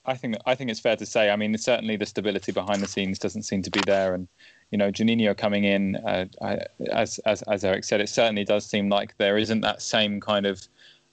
[0.05, 1.29] I think I think it's fair to say.
[1.29, 4.27] I mean, certainly the stability behind the scenes doesn't seem to be there, and
[4.71, 6.59] you know, Juninho coming in, uh, I,
[6.91, 10.45] as as as Eric said, it certainly does seem like there isn't that same kind
[10.45, 10.67] of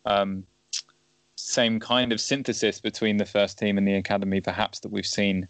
[0.07, 0.45] um,
[1.36, 5.49] same kind of synthesis between the first team and the academy, perhaps that we've seen.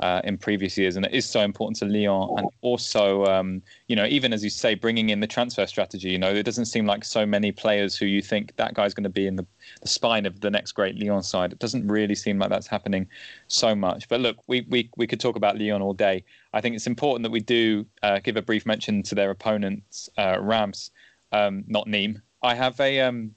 [0.00, 3.96] Uh, in previous years, and it is so important to Lyon, and also, um, you
[3.96, 6.10] know, even as you say, bringing in the transfer strategy.
[6.10, 9.02] You know, it doesn't seem like so many players who you think that guy's going
[9.02, 9.44] to be in the
[9.82, 11.52] the spine of the next great Lyon side.
[11.52, 13.08] It doesn't really seem like that's happening
[13.48, 14.08] so much.
[14.08, 16.24] But look, we we, we could talk about Lyon all day.
[16.52, 20.08] I think it's important that we do uh, give a brief mention to their opponents,
[20.16, 20.92] uh, Rams,
[21.32, 22.20] um, not Nîmes.
[22.42, 23.34] I have a um,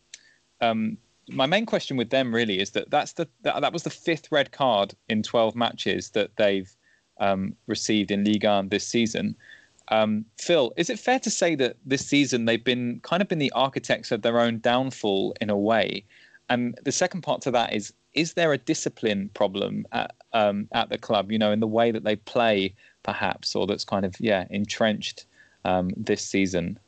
[0.61, 0.97] um,
[1.31, 4.31] my main question with them really is that that's the that, that was the fifth
[4.31, 6.71] red card in 12 matches that they've
[7.19, 9.35] um, received in Ligue 1 this season.
[9.89, 13.39] Um, Phil, is it fair to say that this season they've been kind of been
[13.39, 16.05] the architects of their own downfall in a way?
[16.49, 20.89] And the second part to that is: is there a discipline problem at um, at
[20.89, 21.31] the club?
[21.31, 22.73] You know, in the way that they play,
[23.03, 25.25] perhaps, or that's kind of yeah entrenched
[25.65, 26.79] um, this season.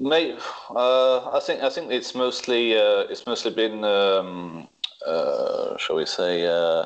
[0.00, 0.32] May,
[0.70, 4.66] uh, I think I think it's mostly uh, it's mostly been um,
[5.06, 6.84] uh, shall we say uh,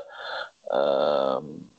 [0.75, 1.71] um,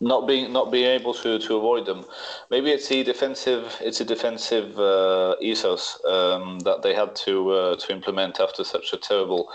[0.00, 2.04] not being not being able to, to avoid them.
[2.50, 7.76] Maybe it's a defensive it's a defensive uh, ethos um, that they had to uh,
[7.76, 9.50] to implement after such a terrible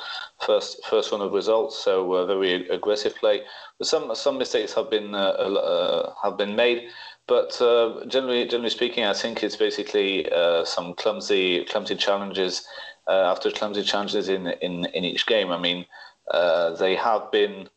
[0.45, 1.79] first first run of results.
[1.83, 3.41] So very aggressive play.
[3.79, 6.89] But some some mistakes have been have been made.
[7.27, 12.65] But uh, generally, generally speaking, I think it's basically uh, some clumsy, clumsy challenges
[13.07, 15.51] uh, after clumsy challenges in, in, in each game.
[15.51, 15.85] I mean,
[16.31, 17.69] uh, they have been.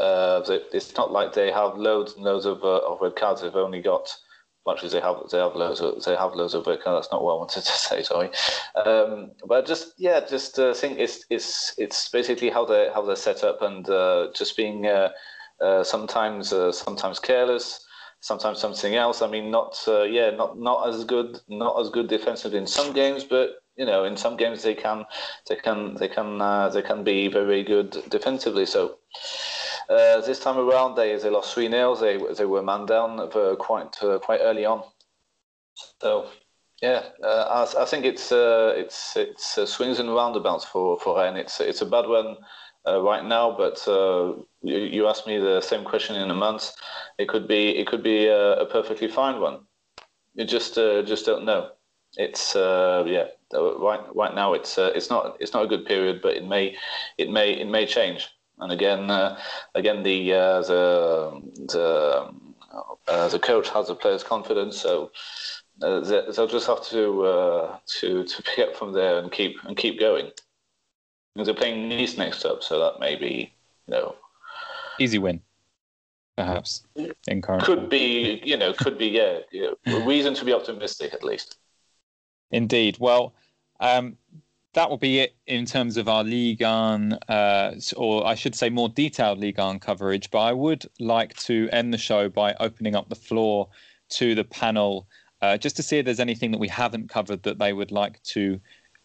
[0.00, 3.42] Uh, they, it's not like they have loads and loads of, of red cards.
[3.42, 4.08] They've only got
[4.66, 7.06] much as they have they have loads of they have loads of red cards.
[7.06, 8.02] That's not what I wanted to say.
[8.02, 8.30] Sorry,
[8.84, 13.16] um, but just yeah, just uh, think it's it's it's basically how they how they're
[13.16, 15.10] set up and uh, just being uh,
[15.84, 17.83] sometimes sometimes careless
[18.24, 19.20] sometimes something else.
[19.20, 22.92] I mean, not uh, yeah, not not as good, not as good defensively in some
[22.94, 25.04] games, but you know, in some games they can
[25.48, 28.66] they can they can uh, they can be very good defensively.
[28.66, 28.98] So.
[29.86, 34.02] Uh, this time around, they, they lost three 0 They they were man down quite
[34.02, 34.82] uh, quite early on.
[36.00, 36.30] So
[36.80, 41.18] yeah, uh, I, I think it's uh, it's it's uh, swings and roundabouts for for
[41.18, 41.40] Rennes.
[41.40, 42.36] It's it's a bad one
[42.86, 46.72] uh, right now, but uh, you, you asked me the same question in a month.
[47.18, 49.60] It could be it could be a, a perfectly fine one.
[50.34, 51.70] You just uh, just don't know.
[52.16, 56.20] It's uh, yeah right right now it's uh, it's not it's not a good period,
[56.22, 56.76] but it may
[57.18, 58.28] it may it may change.
[58.58, 59.38] And again uh,
[59.74, 62.30] again the uh, the the
[63.08, 65.10] uh, the coach has the players' confidence, so
[65.82, 69.56] uh, they- they'll just have to uh, to to pick up from there and keep
[69.64, 70.30] and keep going.
[71.34, 73.52] Because they're playing Nice next up, so that may be
[73.86, 74.16] you know,
[74.98, 75.40] easy win,
[76.36, 76.84] perhaps
[77.26, 77.64] in current.
[77.64, 79.70] Could be, you know, could be, yeah, yeah,
[80.06, 81.58] reason to be optimistic at least.
[82.50, 82.98] Indeed.
[83.00, 83.34] Well,
[83.80, 84.16] um,
[84.74, 88.70] that will be it in terms of our Ligue 1, uh, or I should say
[88.70, 90.30] more detailed Ligue 1 coverage.
[90.30, 93.68] But I would like to end the show by opening up the floor
[94.10, 95.08] to the panel
[95.42, 98.22] uh, just to see if there's anything that we haven't covered that they would like
[98.22, 98.58] to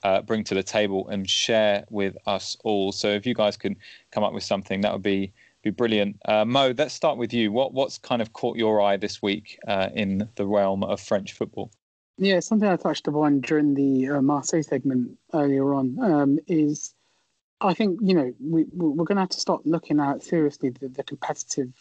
[0.04, 2.92] uh, bring to the table and share with us all.
[2.92, 3.76] So if you guys can
[4.12, 6.16] come up with something, that would be be brilliant.
[6.26, 7.52] Uh, Mo, let's start with you.
[7.52, 11.34] What what's kind of caught your eye this week uh, in the realm of French
[11.34, 11.72] football?
[12.18, 16.94] Yeah, something I touched upon during the uh, Marseille segment earlier on um, is
[17.62, 20.88] I think you know we we're going to have to start looking at seriously the,
[20.88, 21.74] the competitive,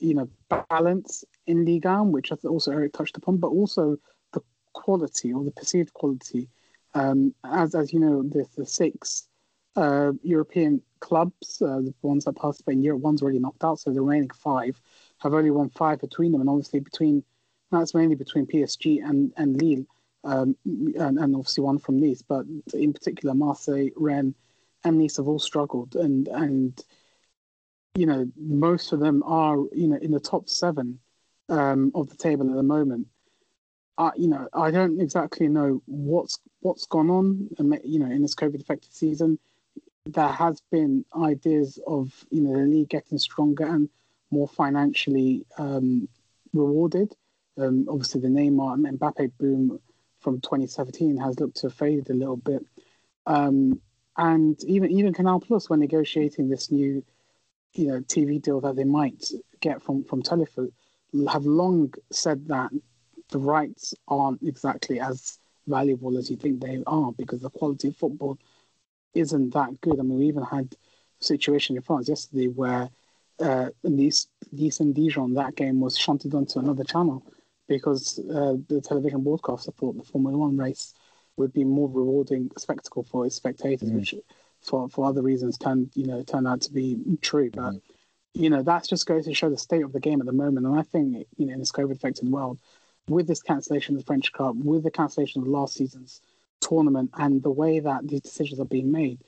[0.00, 0.28] you know,
[0.70, 3.96] balance in Ligue 1, which also Eric touched upon, but also
[4.32, 4.40] the
[4.72, 6.48] quality or the perceived quality.
[6.98, 9.28] Um, as as you know, the the six
[9.76, 13.92] uh, European clubs, uh, the ones that participate in Europe, one's already knocked out, so
[13.92, 14.80] the remaining five
[15.18, 17.22] have only won five between them, and obviously between
[17.70, 19.84] that's mainly between PSG and and Lille,
[20.24, 22.22] um, and, and obviously one from Nice.
[22.22, 24.34] But in particular, Marseille, Rennes,
[24.84, 26.82] and Nice have all struggled, and and
[27.94, 30.98] you know most of them are you know in the top seven
[31.48, 33.06] um, of the table at the moment.
[33.98, 37.48] I, you know, I don't exactly know what's what's gone on.
[37.84, 39.38] You know, in this COVID-affected season,
[40.06, 43.88] there has been ideas of you know the league getting stronger and
[44.30, 46.08] more financially um,
[46.52, 47.14] rewarded.
[47.58, 49.80] Um, obviously, the Neymar and Mbappe boom
[50.20, 52.64] from 2017 has looked to have faded a little bit.
[53.26, 53.80] Um,
[54.16, 57.04] and even even Canal Plus, when negotiating this new,
[57.74, 59.24] you know, TV deal that they might
[59.60, 60.72] get from from Telefoot,
[61.28, 62.70] have long said that
[63.30, 67.96] the rights aren't exactly as valuable as you think they are because the quality of
[67.96, 68.38] football
[69.14, 69.98] isn't that good.
[69.98, 70.74] I mean, we even had
[71.20, 72.88] a situation in France yesterday where
[73.40, 77.22] uh, Nice, Nice and Dijon, that game was shunted onto another channel
[77.68, 80.94] because uh, the television broadcaster thought the Formula One race
[81.36, 83.96] would be more rewarding spectacle for its spectators, mm.
[83.96, 84.14] which
[84.60, 87.50] for for other reasons turned you know turned out to be true.
[87.50, 87.80] But mm.
[88.34, 90.66] you know that's just goes to show the state of the game at the moment.
[90.66, 92.58] And I think you know in this COVID affected world,
[93.08, 96.20] with this cancellation of the French Cup, with the cancellation of last season's
[96.60, 99.18] tournament, and the way that these decisions are being made,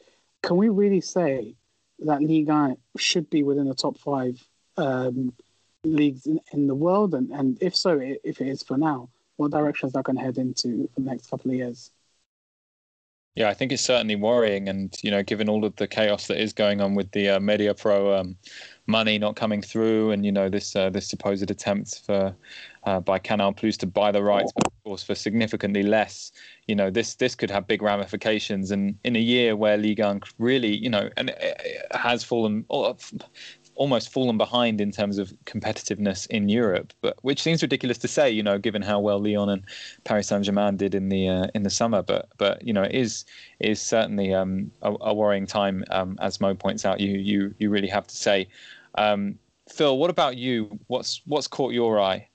[0.42, 1.54] can we really say
[2.00, 4.42] that Ligue 1 should be within the top five?
[4.76, 5.32] Um,
[5.84, 7.14] leagues in, in the world?
[7.14, 10.22] And, and if so, if it is for now, what direction is that going to
[10.22, 11.90] head into for the next couple of years?
[13.40, 16.38] Yeah, I think it's certainly worrying, and you know, given all of the chaos that
[16.38, 18.36] is going on with the uh, Mediapro um,
[18.86, 22.36] money not coming through, and you know this uh, this supposed attempt for
[22.84, 26.32] uh, by Canal Plus to buy the rights, but of course for significantly less,
[26.66, 28.70] you know, this this could have big ramifications.
[28.70, 32.66] And in a year where Ligue 1 really, you know, and it has fallen
[33.80, 38.30] almost fallen behind in terms of competitiveness in Europe, but which seems ridiculous to say,
[38.30, 39.64] you know, given how well Lyon and
[40.04, 42.02] Paris Saint Germain did in the uh, in the summer.
[42.02, 43.24] But but you know, it is
[43.58, 47.00] is certainly um, a, a, worrying time, um, as Mo points out.
[47.00, 48.48] You you you really have to say.
[48.96, 49.38] Um,
[49.70, 50.78] Phil, what about you?
[50.88, 52.28] What's what's caught your eye?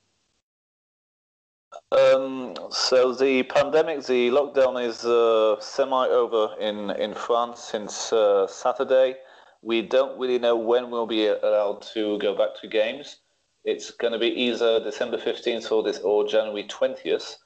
[1.91, 8.47] Um, so the pandemic, the lockdown is uh, semi over in in France since uh,
[8.47, 9.17] Saturday.
[9.66, 13.18] We don't really know when we'll be allowed to go back to games.
[13.63, 17.38] It's going to be either December 15th or, this, or January 20th.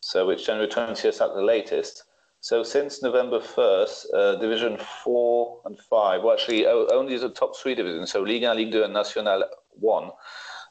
[0.00, 2.02] So it's January 20th at the latest.
[2.40, 7.76] So since November 1st, uh, Division 4 and 5, well, actually only the top three
[7.76, 10.10] divisions, so Ligue, 1, Ligue 2, and National 1,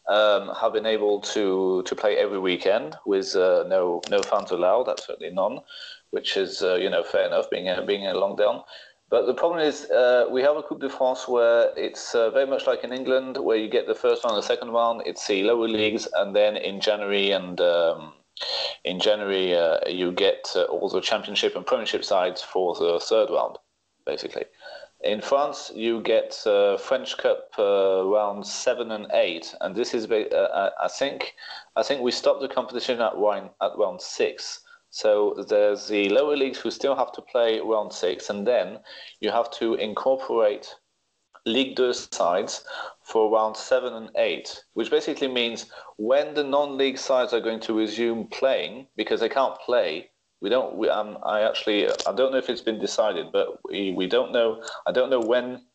[0.09, 4.87] um, have been able to, to play every weekend with uh, no no fans allowed,
[4.87, 5.59] absolutely none,
[6.11, 8.63] which is uh, you know fair enough, being being a lockdown.
[9.09, 12.45] But the problem is, uh, we have a Coupe de France where it's uh, very
[12.45, 15.01] much like in England, where you get the first and the second one.
[15.05, 18.13] It's the lower leagues, and then in January and um,
[18.83, 23.29] in January uh, you get uh, all the Championship and Premiership sides for the third
[23.29, 23.57] round,
[24.05, 24.43] basically.
[25.03, 30.11] In France, you get uh, French Cup uh, round seven and eight, and this is,
[30.11, 31.35] I think,
[31.77, 34.61] I think we stopped the competition at round at round six.
[34.89, 38.79] So there's the lower leagues who still have to play round six, and then
[39.19, 40.73] you have to incorporate
[41.45, 42.65] League Two sides
[43.03, 47.77] for round seven and eight, which basically means when the non-league sides are going to
[47.77, 50.09] resume playing, because they can't play.
[50.41, 50.75] We don't.
[50.77, 51.87] We, um, I actually.
[51.87, 54.63] I don't know if it's been decided, but we, we don't know.
[54.85, 55.65] I don't know when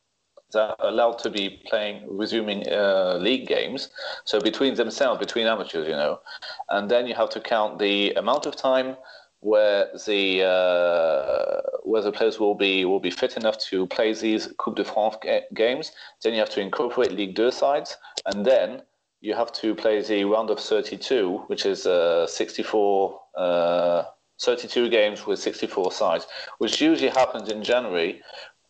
[0.53, 3.90] they're allowed to be playing, resuming uh, league games.
[4.24, 6.20] So between themselves, between amateurs, you know,
[6.68, 8.96] and then you have to count the amount of time
[9.40, 14.48] where the uh, where the players will be will be fit enough to play these
[14.59, 15.92] Coupe de France ga- games.
[16.22, 17.96] Then you have to incorporate League 2 sides,
[18.26, 18.82] and then
[19.20, 24.03] you have to play the round of 32, which is uh, 64, uh,
[24.40, 26.26] 32 games with 64 sides,
[26.59, 28.20] which usually happens in January,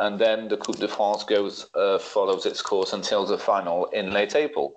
[0.03, 4.11] and then the Coupe de France goes uh, follows its course until the final in
[4.11, 4.75] late April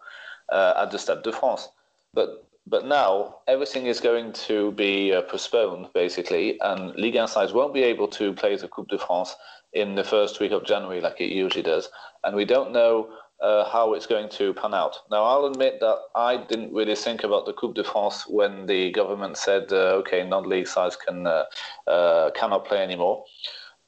[0.52, 1.68] uh, at the Stade de France.
[2.14, 2.30] But
[2.68, 7.74] but now everything is going to be uh, postponed basically, and Ligue 1 sides won't
[7.74, 9.36] be able to play the Coupe de France
[9.74, 11.90] in the first week of January like it usually does,
[12.24, 13.10] and we don't know
[13.42, 14.96] uh, how it's going to pan out.
[15.12, 18.92] Now, I'll admit that I didn't really think about the Coupe de France when the
[18.92, 23.26] government said, uh, okay, non-league sides can uh, cannot play anymore.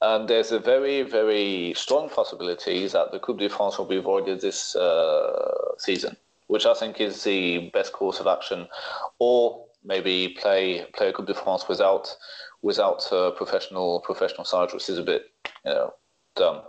[0.02, 4.42] And there's a very, very strong possibility that the Coupe de France will be voided
[4.42, 6.18] this uh, season
[6.48, 8.68] which I think is the best course of action,
[9.20, 12.16] or maybe play play a Coupe de France without
[12.62, 15.32] without uh, professional professional sides, which is a bit
[15.66, 15.94] you know
[16.36, 16.62] dumb.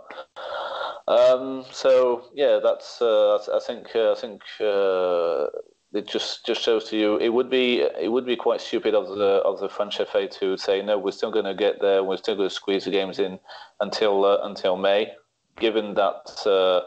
[1.07, 5.47] Um, so yeah, that's uh, I think uh, I think uh,
[5.93, 9.07] it just just shows to you it would be it would be quite stupid of
[9.07, 12.17] the of the French FA to say no, we're still going to get there, we're
[12.17, 13.39] still going to squeeze the games in
[13.79, 15.11] until uh, until May,
[15.57, 16.81] given that uh,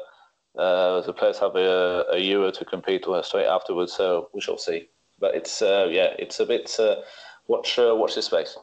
[0.59, 4.59] uh, the players have a, a Euro to compete with straight afterwards, so we shall
[4.59, 4.89] see.
[5.19, 6.97] But it's uh, yeah, it's a bit uh,
[7.49, 8.57] watch uh, watch this space.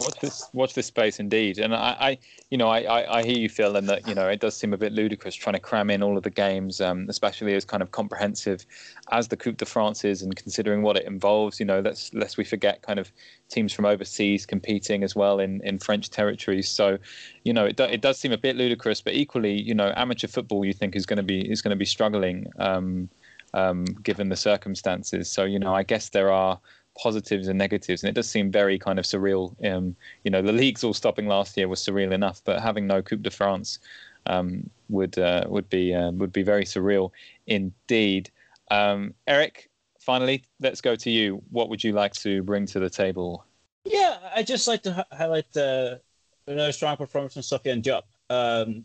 [0.00, 1.58] Watch this, watch this space indeed.
[1.58, 2.18] And I, I
[2.50, 4.72] you know, I, I, I, hear you, Phil, and that you know it does seem
[4.72, 7.82] a bit ludicrous trying to cram in all of the games, um, especially as kind
[7.82, 8.66] of comprehensive
[9.12, 11.60] as the Coupe de France is, and considering what it involves.
[11.60, 13.12] You know, let's lest we forget kind of
[13.48, 16.68] teams from overseas competing as well in, in French territories.
[16.68, 16.98] So,
[17.44, 20.26] you know, it do, it does seem a bit ludicrous, but equally, you know, amateur
[20.26, 22.46] football you think is going to be is going to be struggling.
[22.58, 23.08] Um,
[23.54, 25.30] um, given the circumstances.
[25.30, 26.58] So, you know, I guess there are
[27.00, 29.54] positives and negatives, and it does seem very kind of surreal.
[29.66, 33.02] Um, you know, the leagues all stopping last year was surreal enough, but having no
[33.02, 33.78] Coupe de France
[34.26, 37.10] um, would uh, would be uh, would be very surreal
[37.46, 38.30] indeed.
[38.70, 39.70] Um, Eric,
[40.00, 41.42] finally, let's go to you.
[41.50, 43.44] What would you like to bring to the table?
[43.84, 48.02] Yeah, I just like to highlight another strong performance from Sofiane Diop.
[48.30, 48.84] Um,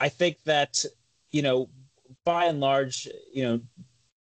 [0.00, 0.84] I think that
[1.30, 1.68] you know,
[2.24, 3.60] by and large, you know,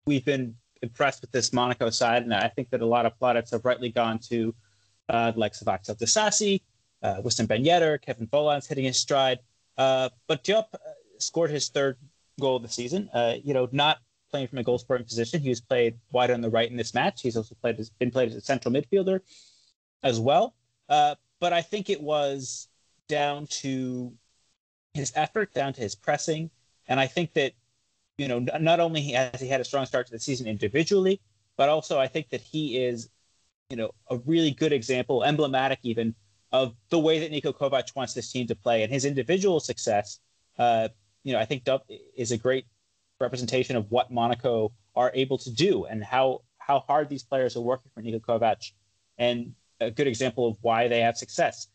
[0.05, 0.55] we've been
[0.87, 3.89] impressed with this Monaco side, and I think that a lot of plaudits have rightly
[3.89, 4.55] gone to
[5.09, 6.61] uh, the likes of Axel Disasi,
[7.03, 9.39] uh, Wissam Ben Yedder, Kevin Volland's hitting his stride.
[9.77, 10.77] Uh, but Diop uh,
[11.19, 11.97] scored his third
[12.39, 13.09] goal of the season.
[13.13, 13.99] Uh, you know, not
[14.31, 15.41] playing from a goal scoring position.
[15.41, 17.21] He was played wide on the right in this match.
[17.21, 19.19] He's also played as, been played as a central midfielder
[20.03, 20.55] as well.
[20.89, 22.67] Uh, but I think it was
[23.07, 24.11] down to
[24.93, 26.49] his effort, down to his pressing,
[26.87, 27.53] and I think that
[28.17, 31.21] you know, not only has he had a strong start to the season individually,
[31.55, 33.09] but also I think that he is,
[33.69, 36.15] you know, a really good example, emblematic even
[36.51, 40.19] of the way that Niko Kovac wants this team to play and his individual success.
[40.57, 40.87] Uh,
[41.23, 41.63] you know, I think
[42.15, 42.65] is a great
[43.19, 47.61] representation of what Monaco are able to do and how how hard these players are
[47.61, 48.71] working for Niko Kovac,
[49.17, 51.67] and a good example of why they have success.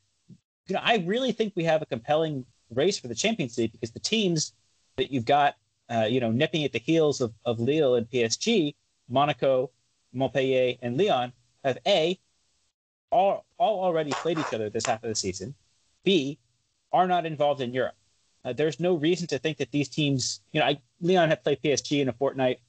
[0.67, 3.91] You know, I really think we have a compelling race for the Champions League because
[3.91, 4.55] the teams
[4.97, 5.55] that you've got
[5.91, 8.75] uh, you know, nipping at the heels of, of Lille and PSG,
[9.09, 9.71] Monaco,
[10.13, 11.33] Montpellier, and Lyon
[11.65, 12.19] have A,
[13.11, 15.55] all, all already played each other this half of the season,
[16.05, 16.39] B,
[16.93, 17.95] are not involved in Europe.
[18.45, 21.63] Uh, there's no reason to think that these teams, you know, I, Lyon have played
[21.63, 22.61] PSG in a fortnight.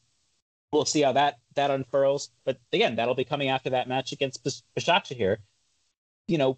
[0.71, 2.29] We'll see how that that unfurls.
[2.45, 5.39] But again, that'll be coming after that match against Besiktas here.
[6.27, 6.57] You know,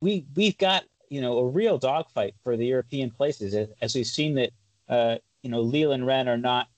[0.00, 4.34] we we've got you know a real dogfight for the European places as we've seen
[4.34, 4.50] that
[4.88, 6.68] uh, you know, Lille and Rennes are not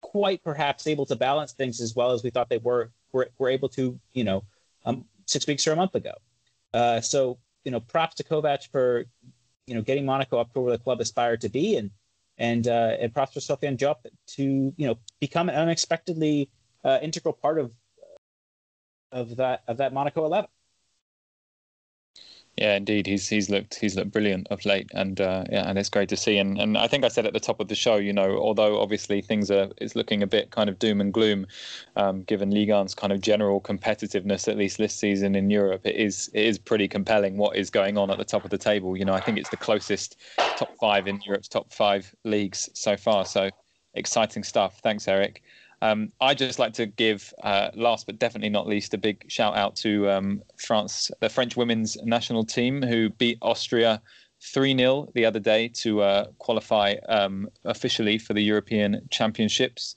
[0.00, 3.48] quite perhaps able to balance things as well as we thought they were were, were
[3.48, 4.44] able to, you know,
[4.84, 6.12] um, six weeks or a month ago.
[6.74, 9.04] Uh, so, you know, props to Kovac for,
[9.66, 11.90] you know, getting Monaco up to where the club aspired to be, and
[12.38, 13.96] and uh, and props for Sofiane Diop
[14.36, 16.50] to, you know, become an unexpectedly
[16.84, 17.72] uh, integral part of
[19.10, 20.50] of that of that Monaco eleven.
[22.58, 25.88] Yeah, indeed, he's he's looked he's looked brilliant of late, and uh, yeah, and it's
[25.90, 26.38] great to see.
[26.38, 28.80] And and I think I said at the top of the show, you know, although
[28.80, 31.46] obviously things are it's looking a bit kind of doom and gloom,
[31.96, 35.96] um, given Ligue 1's kind of general competitiveness, at least this season in Europe, it
[35.96, 38.96] is it is pretty compelling what is going on at the top of the table.
[38.96, 40.16] You know, I think it's the closest
[40.56, 43.24] top five in Europe's top five leagues so far.
[43.24, 43.50] So
[43.94, 44.80] exciting stuff.
[44.82, 45.42] Thanks, Eric.
[45.80, 49.56] Um, I'd just like to give, uh, last but definitely not least, a big shout
[49.56, 54.02] out to um, France, the French women's national team, who beat Austria
[54.40, 59.96] 3 0 the other day to uh, qualify um, officially for the European Championships.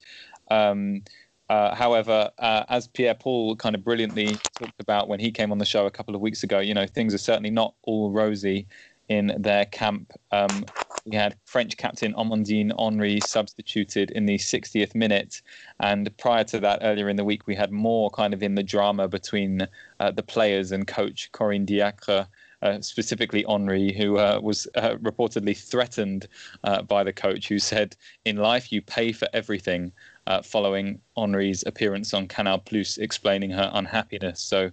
[0.50, 1.04] Um,
[1.50, 5.58] Uh, however, uh, as Pierre Paul kind of brilliantly talked about when he came on
[5.58, 8.68] the show a couple of weeks ago, you know, things are certainly not all rosy
[9.10, 10.12] in their camp.
[10.32, 10.66] Um,
[11.06, 15.42] we had French captain Amandine Henry substituted in the 60th minute.
[15.80, 18.64] And prior to that, earlier in the week, we had more kind of in the
[18.64, 19.68] drama between
[20.00, 22.28] uh, the players and coach Corinne Diacre.
[22.62, 26.28] Uh, specifically Henry, who uh, was uh, reportedly threatened
[26.64, 29.92] uh, by the coach, who said, "In life, you pay for everything."
[30.28, 34.40] Uh, following Henry's appearance on Canal Plus, explaining her unhappiness.
[34.42, 34.70] So,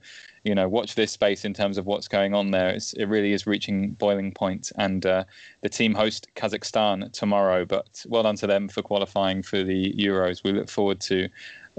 [0.48, 2.70] you know, watch this space in terms of what's going on there.
[2.70, 5.24] It's, it really is reaching boiling point, and uh,
[5.60, 7.66] the team host Kazakhstan tomorrow.
[7.66, 10.42] But well done to them for qualifying for the Euros.
[10.42, 11.28] We look forward to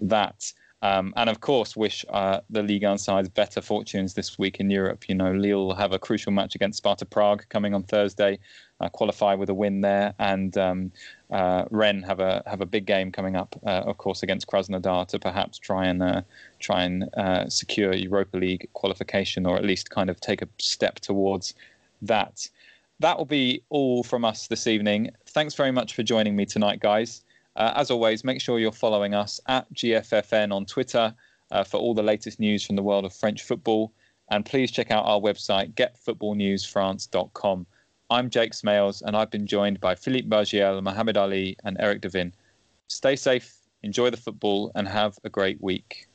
[0.04, 0.54] that.
[0.82, 4.70] Um, and of course, wish uh, the Ligue 1 sides better fortunes this week in
[4.70, 5.10] Europe.
[5.10, 8.40] You know, Lille will have a crucial match against Sparta Prague coming on Thursday,
[8.80, 10.92] uh, qualify with a win there, and um,
[11.32, 15.08] uh, Rennes have a have a big game coming up, uh, of course, against Krasnodar
[15.10, 16.22] to perhaps try and uh,
[16.60, 21.02] try and uh, secure Europa League qualification, or at least kind of take a step
[21.02, 21.56] towards
[22.02, 22.48] that.
[23.02, 25.12] That will be all from us this evening.
[25.26, 27.24] Thanks very much for joining me tonight, guys.
[27.60, 31.14] Uh, as always, make sure you're following us at GFFN on Twitter
[31.52, 33.92] uh, for all the latest news from the world of French football.
[34.32, 37.68] And please check out our website, getfootballnewsfrance.com.
[38.10, 42.34] I'm Jake Smales, and I've been joined by Philippe Bargiel, Mohamed Ali, and Eric Devin.
[42.88, 43.54] Stay safe,
[43.84, 46.09] enjoy the football, and have a great week.